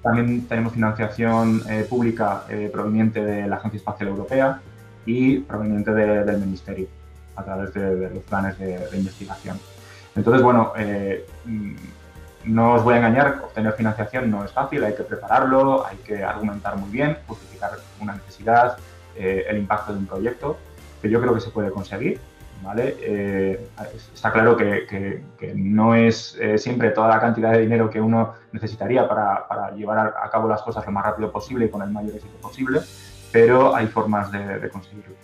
También 0.01 0.47
tenemos 0.47 0.71
financiación 0.71 1.61
eh, 1.69 1.85
pública 1.87 2.45
eh, 2.47 2.69
proveniente 2.71 3.21
de 3.21 3.45
la 3.45 3.57
Agencia 3.57 3.77
Espacial 3.77 4.07
Europea 4.07 4.61
y 5.05 5.39
proveniente 5.39 5.91
del 5.91 6.37
Ministerio 6.39 6.87
a 7.35 7.43
través 7.43 7.73
de, 7.73 8.09
los 8.09 8.23
planes 8.23 8.57
de, 8.57 8.87
investigación. 8.93 9.59
Entonces, 10.15 10.41
bueno, 10.41 10.71
eh, 10.77 11.25
no 12.45 12.75
os 12.75 12.83
voy 12.83 12.93
a 12.93 12.97
engañar, 12.97 13.41
obtener 13.43 13.73
financiación 13.73 14.31
no 14.31 14.45
es 14.45 14.51
fácil, 14.53 14.83
hay 14.85 14.95
que 14.95 15.03
prepararlo, 15.03 15.85
hay 15.85 15.97
que 15.97 16.23
argumentar 16.23 16.77
muy 16.77 16.89
bien, 16.89 17.17
justificar 17.27 17.71
una 17.99 18.13
necesidad, 18.13 18.77
el 19.17 19.57
impacto 19.57 19.91
de 19.91 19.99
un 19.99 20.05
proyecto, 20.05 20.57
que 21.01 21.09
yo 21.09 21.19
creo 21.19 21.33
que 21.33 21.41
se 21.41 21.49
puede 21.49 21.71
conseguir 21.71 22.21
Eh, 22.77 23.69
está 24.13 24.31
claro 24.31 24.55
que, 24.57 25.23
no 25.55 25.95
es 25.95 26.37
eh, 26.39 26.57
siempre 26.57 26.91
toda 26.91 27.07
la 27.07 27.19
cantidad 27.19 27.51
de 27.51 27.61
dinero 27.61 27.89
que 27.89 28.01
uno 28.01 28.35
necesitaría 28.51 29.07
para, 29.07 29.71
llevar 29.75 30.13
a, 30.21 30.29
cabo 30.29 30.47
las 30.47 30.61
cosas 30.61 30.85
lo 30.85 30.91
más 30.91 31.05
rápido 31.05 31.31
posible 31.31 31.65
y 31.65 31.69
con 31.69 31.81
el 31.81 31.89
mayor 31.89 32.15
éxito 32.15 32.37
posible, 32.41 32.81
pero 33.31 33.75
hay 33.75 33.87
formas 33.87 34.31
de, 34.31 34.69
conseguirlo. 34.69 35.15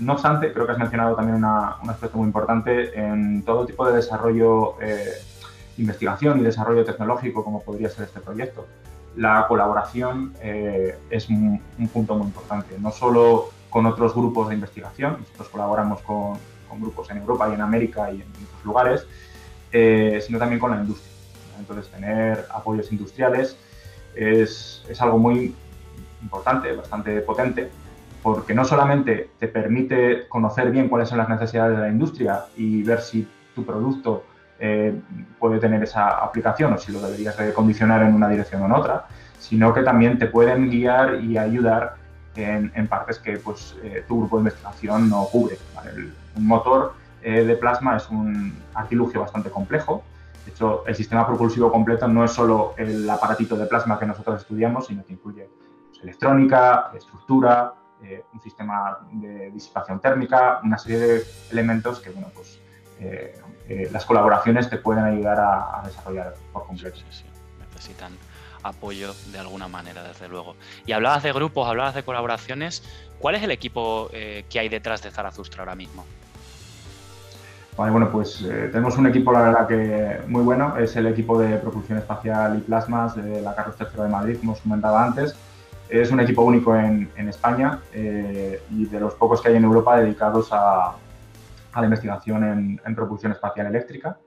No 0.00 0.14
obstante, 0.14 0.52
creo 0.52 0.66
que 0.66 0.72
has 0.72 0.78
mencionado 0.78 1.14
también 1.14 1.36
un 1.36 1.44
aspecto 1.90 2.16
muy 2.16 2.26
importante 2.26 2.98
en 2.98 3.44
todo 3.44 3.66
tipo 3.66 3.86
de 3.86 3.94
desarrollo, 3.94 4.80
eh, 4.80 5.12
investigación 5.76 6.40
y 6.40 6.42
desarrollo 6.42 6.84
tecnológico, 6.84 7.44
como 7.44 7.62
podría 7.62 7.90
ser 7.90 8.06
este 8.06 8.20
proyecto. 8.20 8.66
La 9.14 9.46
colaboración 9.46 10.32
es 10.40 11.28
un, 11.28 11.60
un 11.78 11.88
punto 11.88 12.14
muy 12.14 12.28
importante, 12.28 12.76
no 12.78 12.90
solo 12.90 13.50
con 13.68 13.84
otros 13.84 14.14
grupos 14.14 14.48
de 14.48 14.54
investigación, 14.54 15.18
nosotros 15.20 15.48
colaboramos 15.50 16.00
con, 16.00 16.38
con 16.72 16.80
grupos 16.80 17.10
en 17.10 17.18
Europa 17.18 17.48
y 17.50 17.54
en 17.54 17.60
América 17.60 18.10
y 18.10 18.22
en 18.22 18.28
otros 18.28 18.64
lugares, 18.64 19.06
eh, 19.70 20.22
sino 20.24 20.38
también 20.38 20.58
con 20.58 20.70
la 20.70 20.78
industria. 20.78 21.12
Entonces, 21.58 21.90
tener 21.90 22.46
apoyos 22.50 22.90
industriales 22.90 23.56
es, 24.14 24.82
es 24.88 25.02
algo 25.02 25.18
muy 25.18 25.54
importante, 26.22 26.74
bastante 26.74 27.20
potente, 27.20 27.68
porque 28.22 28.54
no 28.54 28.64
solamente 28.64 29.30
te 29.38 29.48
permite 29.48 30.28
conocer 30.28 30.70
bien 30.70 30.88
cuáles 30.88 31.08
son 31.10 31.18
las 31.18 31.28
necesidades 31.28 31.76
de 31.76 31.82
la 31.82 31.88
industria 31.88 32.44
y 32.56 32.82
ver 32.82 33.02
si 33.02 33.28
tu 33.54 33.64
producto 33.66 34.24
eh, 34.58 34.94
puede 35.38 35.58
tener 35.58 35.82
esa 35.82 36.24
aplicación 36.24 36.72
o 36.72 36.78
si 36.78 36.90
lo 36.92 37.00
deberías 37.00 37.36
de 37.36 37.52
condicionar 37.52 38.02
en 38.02 38.14
una 38.14 38.28
dirección 38.28 38.62
o 38.62 38.66
en 38.66 38.72
otra, 38.72 39.06
sino 39.38 39.74
que 39.74 39.82
también 39.82 40.18
te 40.18 40.26
pueden 40.26 40.70
guiar 40.70 41.22
y 41.22 41.36
ayudar 41.36 41.96
en, 42.36 42.72
en 42.74 42.86
partes 42.86 43.18
que 43.18 43.36
pues, 43.36 43.76
eh, 43.82 44.04
tu 44.08 44.20
grupo 44.20 44.36
de 44.36 44.42
investigación 44.42 45.10
no 45.10 45.26
cubre. 45.26 45.58
Un 46.36 46.46
motor 46.46 46.94
eh, 47.22 47.44
de 47.44 47.56
plasma 47.56 47.96
es 47.96 48.08
un 48.10 48.56
artilugio 48.74 49.20
bastante 49.20 49.50
complejo. 49.50 50.02
De 50.44 50.50
hecho, 50.50 50.84
el 50.86 50.94
sistema 50.94 51.26
propulsivo 51.26 51.70
completo 51.70 52.08
no 52.08 52.24
es 52.24 52.32
solo 52.32 52.74
el 52.76 53.08
aparatito 53.08 53.56
de 53.56 53.66
plasma 53.66 53.98
que 53.98 54.06
nosotros 54.06 54.40
estudiamos, 54.40 54.86
sino 54.86 55.04
que 55.04 55.12
incluye 55.12 55.48
pues, 55.88 56.02
electrónica, 56.02 56.90
estructura, 56.94 57.74
eh, 58.02 58.24
un 58.32 58.40
sistema 58.40 58.98
de 59.12 59.50
disipación 59.52 60.00
térmica, 60.00 60.60
una 60.64 60.78
serie 60.78 60.98
de 60.98 61.22
elementos 61.50 62.00
que, 62.00 62.10
bueno, 62.10 62.28
pues 62.34 62.58
las 63.90 64.04
colaboraciones 64.04 64.70
te 64.70 64.76
pueden 64.76 65.02
ayudar 65.04 65.40
a, 65.40 65.82
desarrollar 65.84 66.34
por 66.52 66.66
completo. 66.66 66.98
Sí, 67.10 67.24
Necesitan 67.58 68.12
apoyo 68.62 69.14
de 69.32 69.38
alguna 69.38 69.68
manera, 69.68 70.02
desde 70.02 70.28
luego. 70.28 70.56
Y 70.86 70.92
hablabas 70.92 71.22
de 71.22 71.32
grupos, 71.32 71.68
hablabas 71.68 71.94
de 71.94 72.02
colaboraciones. 72.02 72.82
¿Cuál 73.18 73.36
es 73.36 73.42
el 73.42 73.50
equipo 73.50 74.10
eh, 74.12 74.44
que 74.50 74.58
hay 74.58 74.68
detrás 74.68 75.02
de 75.02 75.10
Zarazustra 75.10 75.62
ahora 75.62 75.74
mismo? 75.74 76.04
Vale, 77.76 77.90
bueno, 77.90 78.10
pues 78.10 78.42
eh, 78.42 78.68
tenemos 78.70 78.98
un 78.98 79.06
equipo, 79.06 79.32
la 79.32 79.42
verdad 79.42 79.66
que 79.66 80.20
muy 80.28 80.42
bueno. 80.42 80.76
Es 80.76 80.94
el 80.96 81.06
equipo 81.06 81.38
de 81.38 81.56
propulsión 81.56 81.98
espacial 81.98 82.58
y 82.58 82.60
plasmas 82.60 83.16
de 83.16 83.40
la 83.40 83.54
Carlos 83.54 83.76
III 83.78 84.02
de 84.02 84.08
Madrid, 84.08 84.36
como 84.38 84.52
os 84.52 84.60
comentaba 84.60 85.04
antes. 85.04 85.34
Es 85.88 86.10
un 86.10 86.20
equipo 86.20 86.42
único 86.42 86.74
en, 86.74 87.10
España 87.16 87.78
eh, 87.92 88.62
y 88.70 88.86
de 88.86 89.00
los 89.00 89.14
pocos 89.14 89.40
que 89.40 89.48
hay 89.48 89.56
en 89.56 89.64
Europa 89.64 89.98
dedicados 89.98 90.48
a, 90.52 90.94
la 91.74 91.84
investigación 91.84 92.80
en 92.84 92.94
propulsión 92.94 93.32
espacial 93.32 93.66
eléctrica. 93.66 94.18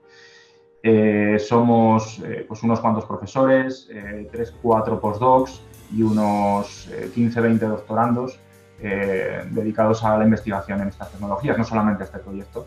Eh, 0.82 1.38
somos 1.38 2.20
eh, 2.24 2.44
pues 2.46 2.62
unos 2.62 2.80
cuantos 2.80 3.04
profesores, 3.04 3.88
eh, 3.90 4.28
3, 4.30 4.54
4 4.62 5.00
postdocs 5.00 5.62
y 5.92 6.02
unos 6.02 6.88
15, 7.14 7.38
eh, 7.38 7.42
20 7.42 7.66
doctorandos 7.66 8.38
dedicados 8.78 10.04
a 10.04 10.18
la 10.18 10.24
investigación 10.24 10.82
en 10.82 10.88
estas 10.88 11.10
tecnologías, 11.10 11.56
no 11.56 11.64
solamente 11.64 12.02
a 12.02 12.06
este 12.06 12.18
proyecto. 12.18 12.66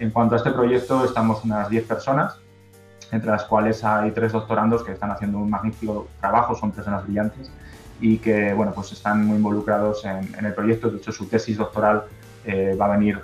En 0.00 0.10
cuanto 0.10 0.34
a 0.34 0.38
este 0.38 0.50
proyecto, 0.50 1.04
estamos 1.04 1.44
unas 1.44 1.70
10 1.70 1.86
personas, 1.86 2.40
entre 3.12 3.30
las 3.30 3.44
cuales 3.44 3.84
hay 3.84 4.10
tres 4.10 4.32
doctorandos 4.32 4.82
que 4.82 4.90
están 4.90 5.12
haciendo 5.12 5.38
un 5.38 5.48
magnífico 5.48 6.08
trabajo, 6.20 6.56
son 6.56 6.72
personas 6.72 7.04
brillantes 7.04 7.52
y 8.00 8.18
que 8.18 8.52
bueno, 8.54 8.72
pues 8.74 8.90
están 8.90 9.24
muy 9.24 9.36
involucrados 9.36 10.04
en, 10.04 10.44
el 10.44 10.52
proyecto. 10.52 10.90
De 10.90 10.98
hecho, 10.98 11.12
su 11.12 11.26
tesis 11.26 11.56
doctoral 11.56 12.02
va 12.78 12.86
a 12.86 12.96
venir 12.96 13.20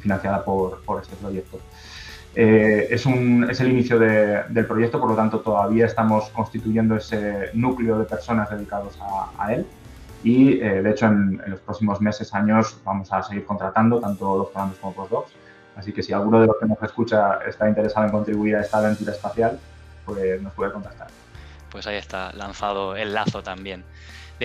financiada 0.00 0.44
por, 0.44 0.82
por 0.84 1.00
este 1.00 1.16
proyecto. 1.16 1.58
Eh, 2.34 2.88
es, 2.90 3.04
un, 3.04 3.46
es, 3.50 3.60
el 3.60 3.70
inicio 3.70 3.98
del 3.98 4.66
proyecto, 4.66 4.98
por 4.98 5.10
lo 5.10 5.16
tanto 5.16 5.40
todavía 5.40 5.84
estamos 5.84 6.30
constituyendo 6.30 6.96
ese 6.96 7.50
núcleo 7.52 7.98
de 7.98 8.06
personas 8.06 8.50
dedicados 8.50 8.98
a, 9.38 9.52
él 9.52 9.66
y 10.24 10.60
eh, 10.60 10.82
de 10.82 10.90
hecho 10.90 11.06
en, 11.06 11.42
los 11.46 11.60
próximos 11.60 12.00
meses, 12.00 12.32
años 12.32 12.78
vamos 12.84 13.12
a 13.12 13.22
seguir 13.22 13.44
contratando 13.44 14.00
tanto 14.00 14.24
doctorandos 14.38 14.78
como 14.78 14.94
postdocs. 14.94 15.32
Así 15.76 15.92
que 15.92 16.02
si 16.02 16.12
alguno 16.12 16.40
de 16.40 16.46
los 16.46 16.56
que 16.58 16.66
nos 16.66 16.82
escucha 16.82 17.38
está 17.46 17.68
interesado 17.68 18.06
en 18.06 18.12
contribuir 18.12 18.56
a 18.56 18.60
esta 18.60 18.78
aventura 18.78 19.12
espacial, 19.12 19.58
pues 20.06 20.40
nos 20.40 20.52
puede 20.54 20.72
contactar. 20.72 21.08
Pues 21.70 21.86
ahí 21.86 21.96
está 21.96 22.32
lanzado 22.32 22.96
el 22.96 23.14
lazo 23.14 23.42
también. 23.42 23.84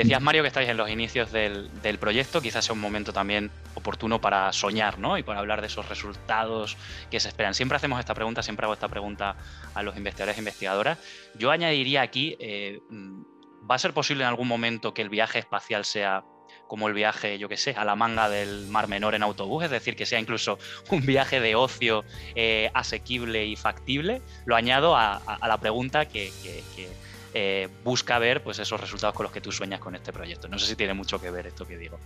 Decías, 0.04 0.22
Mario, 0.22 0.44
que 0.44 0.50
estáis 0.50 0.70
en 0.70 0.78
los 0.78 0.90
inicios 0.90 1.32
del, 1.32 1.98
proyecto, 2.00 2.40
quizás 2.40 2.66
sea 2.66 2.74
un 2.74 2.80
momento 2.80 3.14
también 3.14 3.50
oportuno 3.74 4.22
para 4.22 4.54
soñar, 4.54 5.00
¿no? 5.00 5.18
Y 5.18 5.24
para 5.24 5.40
hablar 5.40 5.62
de 5.62 5.68
esos 5.68 5.90
resultados 5.90 6.78
que 7.10 7.20
se 7.20 7.30
esperan. 7.30 7.56
Siempre 7.56 7.78
hacemos 7.78 8.00
esta 8.00 8.14
pregunta, 8.14 8.44
siempre 8.44 8.66
hago 8.66 8.74
esta 8.74 8.90
pregunta 8.90 9.36
a 9.74 9.82
los 9.82 9.98
investigadores 9.98 10.38
e 10.38 10.42
investigadoras. 10.42 11.00
Yo 11.36 11.50
añadiría 11.50 12.04
aquí, 12.04 12.38
eh, 12.40 12.80
¿va 12.90 13.76
a 13.76 13.80
ser 13.80 13.94
posible 13.94 14.24
en 14.24 14.30
algún 14.30 14.48
momento 14.48 14.94
que 14.94 15.02
el 15.02 15.10
viaje 15.10 15.40
espacial 15.40 15.84
sea 15.84 16.24
como 16.68 16.88
el 16.88 16.94
viaje, 16.94 17.40
yo 17.40 17.50
que 17.50 17.58
sé, 17.58 17.72
a 17.72 17.86
la 17.86 17.96
manga 17.96 18.30
del 18.30 18.68
Mar 18.68 18.88
Menor 18.88 19.16
en 19.16 19.24
autobús, 19.24 19.64
es 19.64 19.72
decir, 19.72 19.96
que 19.96 20.06
sea 20.06 20.20
incluso 20.20 20.60
un 20.92 21.06
viaje 21.06 21.40
de 21.40 21.56
ocio 21.56 22.04
eh, 22.36 22.70
asequible 22.74 23.46
y 23.46 23.56
factible, 23.56 24.22
lo 24.46 24.56
añado 24.56 24.96
a, 24.96 25.22
la 25.42 25.58
pregunta 25.58 26.06
que, 26.06 26.32
eh, 27.34 27.68
busca 27.84 28.20
ver 28.20 28.44
pues, 28.44 28.60
esos 28.60 28.80
resultados 28.80 29.16
con 29.16 29.24
los 29.26 29.32
que 29.32 29.42
tú 29.42 29.52
sueñas 29.52 29.80
con 29.80 29.96
este 29.96 30.12
proyecto. 30.14 30.48
No 30.48 30.58
sé 30.58 30.68
si 30.68 30.76
tiene 30.76 30.94
mucho 30.94 31.20
que 31.20 31.32
ver 31.32 31.48
esto 31.48 31.66
que 31.66 31.78
digo. 31.78 31.98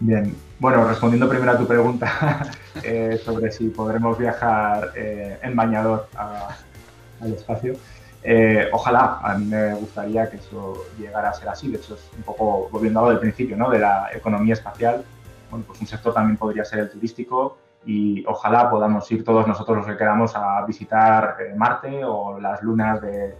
Bien, 0.00 0.34
bueno, 0.60 0.86
respondiendo 0.86 1.28
primero 1.28 1.52
a 1.52 1.58
tu 1.58 1.66
pregunta 1.66 2.52
eh, 2.82 3.20
sobre 3.24 3.50
si 3.50 3.68
podremos 3.68 4.16
viajar 4.16 4.92
en 4.94 5.56
bañador 5.56 6.08
al 6.16 7.32
espacio. 7.32 7.74
Eh, 8.22 8.68
ojalá, 8.72 9.20
a 9.22 9.38
mí 9.38 9.46
me 9.46 9.74
gustaría 9.74 10.28
que 10.28 10.36
eso 10.38 10.84
llegara 10.98 11.30
a 11.30 11.34
ser 11.34 11.48
así. 11.48 11.68
De 11.70 11.78
hecho, 11.78 11.94
es 11.94 12.10
un 12.16 12.22
poco 12.22 12.68
volviendo 12.70 13.00
a 13.00 13.02
lo 13.04 13.08
del 13.10 13.20
principio, 13.20 13.56
¿no? 13.56 13.70
De 13.70 13.78
la 13.78 14.10
economía 14.12 14.54
espacial. 14.54 15.04
Bueno, 15.50 15.64
pues 15.66 15.80
un 15.80 15.86
sector 15.86 16.12
también 16.12 16.36
podría 16.36 16.64
ser 16.64 16.80
el 16.80 16.90
turístico 16.90 17.56
y 17.86 18.24
ojalá 18.26 18.68
podamos 18.70 19.10
ir 19.12 19.24
todos 19.24 19.46
nosotros 19.46 19.78
los 19.78 19.86
que 19.86 19.96
queramos 19.96 20.34
a 20.34 20.64
visitar 20.66 21.36
eh, 21.40 21.54
Marte 21.56 22.04
o 22.04 22.38
las 22.40 22.62
lunas 22.62 23.00
de, 23.00 23.34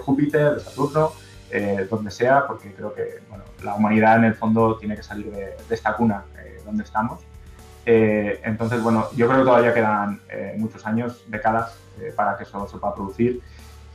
Júpiter, 0.00 0.54
de 0.54 0.60
Saturno, 0.60 1.12
eh, 1.50 1.86
donde 1.90 2.10
sea, 2.10 2.46
porque 2.46 2.72
creo 2.72 2.94
que 2.94 3.20
bueno, 3.28 3.44
la 3.62 3.74
humanidad 3.74 4.16
en 4.16 4.24
el 4.24 4.34
fondo 4.34 4.76
tiene 4.76 4.96
que 4.96 5.02
salir 5.02 5.30
de, 5.30 5.56
esta 5.70 5.94
cuna 5.94 6.24
donde 6.64 6.82
estamos. 6.82 7.20
entonces, 7.84 8.82
bueno, 8.82 9.06
yo 9.14 9.28
creo 9.28 9.40
que 9.40 9.44
todavía 9.44 9.72
quedan 9.72 10.20
muchos 10.56 10.84
años, 10.84 11.22
décadas, 11.28 11.78
para 12.16 12.36
que 12.36 12.42
eso 12.42 12.66
se 12.68 12.78
pueda 12.78 12.94
producir 12.94 13.40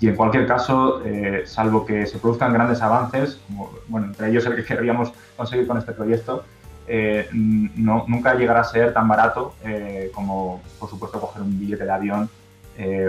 y 0.02 0.08
en 0.08 0.16
cualquier 0.16 0.48
caso, 0.48 1.04
eh, 1.06 1.44
salvo 1.46 1.86
que 1.86 2.08
se 2.08 2.18
produzcan 2.18 2.52
grandes 2.52 2.82
avances, 2.82 3.40
como, 3.46 3.72
bueno, 3.88 4.08
entre 4.08 4.30
ellos 4.30 4.44
el 4.48 4.56
que 4.56 4.66
querríamos 4.66 5.14
conseguir 5.38 5.68
con 5.68 5.78
este 5.78 5.92
proyecto, 5.92 6.44
eh, 6.88 7.30
no, 7.32 8.06
nunca 8.08 8.34
llegará 8.34 8.62
a 8.62 8.64
ser 8.64 8.94
tan 8.96 9.08
barato 9.08 9.54
eh, 9.64 10.10
como, 10.16 10.60
por 10.80 10.90
supuesto, 10.90 11.22
coger 11.22 11.44
un 11.44 11.60
billete 11.60 11.86
de 11.86 11.92
avión 11.92 12.30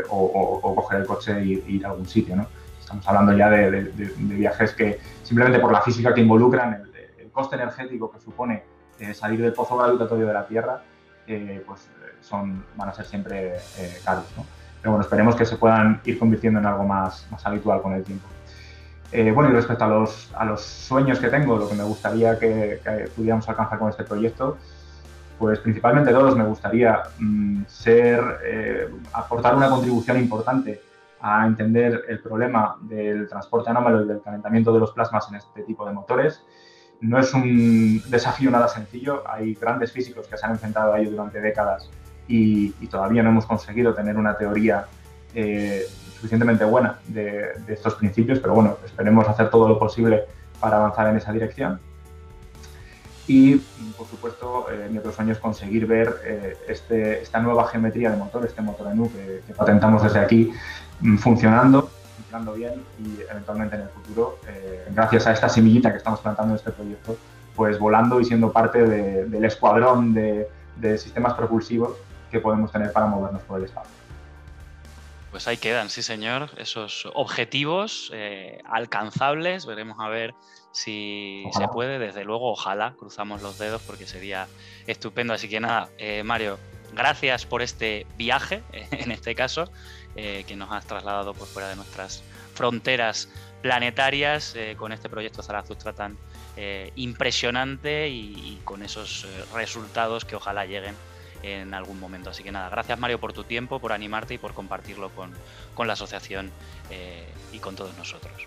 o, 0.09 0.75
coger 0.75 1.01
el 1.01 1.07
coche 1.07 1.39
e 1.39 1.45
ir, 1.45 1.87
a 1.87 1.91
algún 1.91 2.07
sitio. 2.07 2.37
¿no? 2.37 2.47
Estamos 2.81 3.07
hablando 3.07 3.37
ya 3.37 3.51
de, 3.51 3.93
viajes 4.19 4.73
que 4.73 4.99
simplemente 5.23 5.59
por 5.59 5.73
la 5.73 5.83
física 5.83 6.15
que 6.15 6.21
involucran, 6.21 6.85
el, 7.19 7.31
coste 7.31 7.57
energético 7.57 8.11
que 8.11 8.21
supone 8.21 8.63
salir 9.15 9.41
del 9.41 9.55
pozo 9.55 9.77
gravitatorio 9.79 10.27
de 10.27 10.35
la 10.35 10.47
Tierra, 10.47 10.83
pues 11.67 11.89
son, 12.21 12.65
van 12.77 12.91
a 12.91 12.93
ser 12.93 13.07
siempre 13.07 13.55
caros. 14.05 14.27
¿no? 14.37 14.45
Pero 14.83 14.93
bueno, 14.93 15.03
esperemos 15.03 15.37
que 15.37 15.47
se 15.47 15.57
puedan 15.57 16.01
ir 16.05 16.19
convirtiendo 16.19 16.59
en 16.59 16.67
algo 16.67 16.83
más, 16.83 17.25
habitual 17.45 17.81
con 17.81 17.93
el 17.93 18.03
tiempo. 18.03 18.27
Eh, 19.13 19.31
bueno, 19.31 19.51
y 19.51 19.53
respecto 19.53 19.85
a 19.85 20.45
los 20.45 20.61
sueños 20.61 21.21
que 21.21 21.29
tengo, 21.29 21.57
lo 21.57 21.69
que 21.69 21.75
me 21.75 21.85
gustaría 21.85 22.37
que, 22.37 22.81
pudiéramos 23.15 23.49
alcanzar 23.49 23.79
con 23.79 23.91
este 23.91 24.03
proyecto, 24.03 24.59
pues 25.43 25.59
principalmente 25.59 26.13
dos, 26.13 26.37
me 26.37 26.45
gustaría 26.45 27.03
mm, 27.19 27.65
ser, 27.67 28.23
eh, 28.45 28.89
aportar 29.13 29.57
una 29.57 29.69
contribución 29.69 30.19
importante 30.19 30.81
a 31.21 31.45
entender 31.45 32.05
el 32.09 32.21
problema 32.21 32.77
del 32.83 33.29
transporte 33.29 33.71
anómalo 33.71 34.05
y 34.05 34.07
del 34.07 34.23
calentamiento 34.23 34.73
de 34.73 34.79
los 34.79 34.93
plasmas 34.93 35.27
en 35.31 35.39
este 35.39 35.63
tipo 35.65 35.85
de 35.85 35.95
motores. 35.95 36.45
No 37.01 37.19
es 37.19 37.35
un 37.35 38.01
desafío 38.09 38.53
nada 38.53 38.69
sencillo, 38.69 39.25
hay 39.29 39.55
grandes 39.55 39.91
físicos 39.91 40.29
que 40.29 40.37
se 40.37 40.47
han 40.47 40.53
enfrentado 40.53 40.93
a 40.93 41.01
ello 41.01 41.11
durante 41.11 41.41
décadas 41.41 41.91
y, 42.29 42.71
todavía 42.87 43.25
no 43.25 43.31
hemos 43.31 43.45
conseguido 43.45 43.93
tener 43.95 44.17
una 44.17 44.39
teoría 44.39 44.87
eh, 45.35 45.85
suficientemente 46.15 46.65
buena 46.65 47.01
de, 47.09 47.51
estos 47.67 47.97
principios, 47.97 48.39
pero 48.39 48.55
bueno, 48.55 48.77
esperemos 48.85 49.29
hacer 49.29 49.51
todo 49.51 49.67
lo 49.67 49.77
posible 49.77 50.23
para 50.61 50.77
avanzar 50.77 51.09
en 51.09 51.17
esa 51.17 51.33
dirección. 51.33 51.81
Y, 53.27 53.57
por 53.97 54.07
supuesto, 54.09 54.67
eh, 54.71 54.89
mi 54.91 54.99
otro 54.99 55.13
sueño 55.13 55.33
es 55.33 55.39
conseguir 55.39 55.87
ver 55.87 56.21
eh, 56.25 56.57
este, 56.69 57.23
esta 57.23 57.41
nueva 57.41 57.69
geometría 57.69 58.11
de 58.11 58.17
motor, 58.17 58.45
este 58.45 58.63
motor 58.63 58.89
en 58.91 59.01
U 59.01 59.13
que, 59.13 59.55
patentamos 59.55 60.03
desde 60.03 60.19
aquí, 60.19 60.53
mm, 61.01 61.19
funcionando, 61.19 61.91
funcionando 62.17 62.55
bien 62.55 62.83
y 62.99 63.21
eventualmente 63.31 63.77
en 63.77 63.83
el 63.83 63.89
futuro, 63.91 64.39
gracias 64.91 65.27
a 65.27 65.33
esta 65.33 65.49
semillita 65.49 65.91
que 65.91 65.99
estamos 65.99 66.21
plantando 66.21 66.53
en 66.53 66.59
este 66.59 66.73
proyecto, 66.73 67.17
pues 67.55 67.79
volando 67.79 68.21
y 68.21 68.25
siendo 68.25 68.53
parte 68.53 68.83
del 68.83 69.45
escuadrón 69.45 70.15
de, 70.15 70.49
sistemas 70.99 71.35
propulsivos 71.35 71.97
que 72.31 72.41
podemos 72.41 72.73
tener 72.73 72.93
para 72.93 73.07
movernos 73.07 73.43
por 73.43 73.59
el 73.59 73.67
espacio. 73.67 73.93
Pues 75.31 75.47
ahí 75.47 75.57
quedan, 75.57 75.89
sí 75.89 76.03
señor, 76.03 76.51
esos 76.59 77.09
objetivos 77.15 78.11
eh, 78.13 78.61
alcanzables. 78.69 79.65
Veremos 79.65 79.97
a 80.01 80.09
ver 80.09 80.35
si 80.73 81.45
se 81.57 81.69
puede. 81.69 81.99
Desde 81.99 82.25
luego, 82.25 82.51
ojalá, 82.51 82.95
cruzamos 82.99 83.43
los 83.43 83.59
dedos 83.59 83.83
porque 83.83 84.07
sería 84.07 84.49
estupendo. 84.87 85.35
Así 85.35 85.49
que 85.49 85.61
nada, 85.61 85.89
eh, 85.99 86.23
Mario, 86.25 86.59
gracias 86.93 87.47
por 87.47 87.63
este 87.63 88.07
viaje, 88.17 88.63
en 88.73 89.13
este 89.13 89.35
caso, 89.35 89.71
eh, 90.17 90.45
que 90.47 90.57
nos 90.57 90.71
has 90.73 90.87
trasladado 90.87 91.35
por 91.35 91.47
fuera 91.47 91.69
de 91.69 91.77
nuestras 91.77 92.23
fronteras 92.55 93.29
planetarias 93.63 94.57
con 94.77 94.93
este 94.93 95.09
proyecto 95.09 95.41
Zaratustra 95.43 95.93
tan 95.93 96.19
impresionante 96.97 98.09
y 98.09 98.61
con 98.65 98.83
esos 98.83 99.27
resultados 99.55 100.25
que 100.25 100.35
ojalá 100.35 100.67
lleguen 100.67 100.97
en 101.43 101.75
algún 101.75 101.99
momento. 102.01 102.31
Así 102.31 102.43
que 102.43 102.53
nada, 102.53 102.69
gracias 102.69 102.99
Mario 102.99 103.21
por 103.21 103.33
tu 103.33 103.45
tiempo, 103.45 103.79
por 103.79 103.93
animarte 103.93 104.35
y 104.35 104.39
por 104.39 104.55
compartirlo 104.55 105.11
con, 105.11 105.33
la 105.87 105.93
asociación 105.93 106.51
eh, 106.91 107.27
y 107.53 107.59
con 107.59 107.77
todos 107.77 107.97
nosotros. 107.97 108.47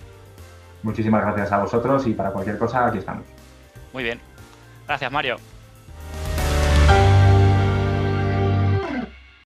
Muchísimas 0.85 1.23
gracias 1.23 1.51
a 1.51 1.57
vosotros 1.57 2.05
y 2.05 2.13
para 2.13 2.29
cualquier 2.29 2.59
cosa 2.59 2.85
aquí 2.85 2.99
estamos. 2.99 3.25
Muy 3.91 4.03
bien. 4.03 4.19
Gracias 4.85 5.11
Mario. 5.11 5.37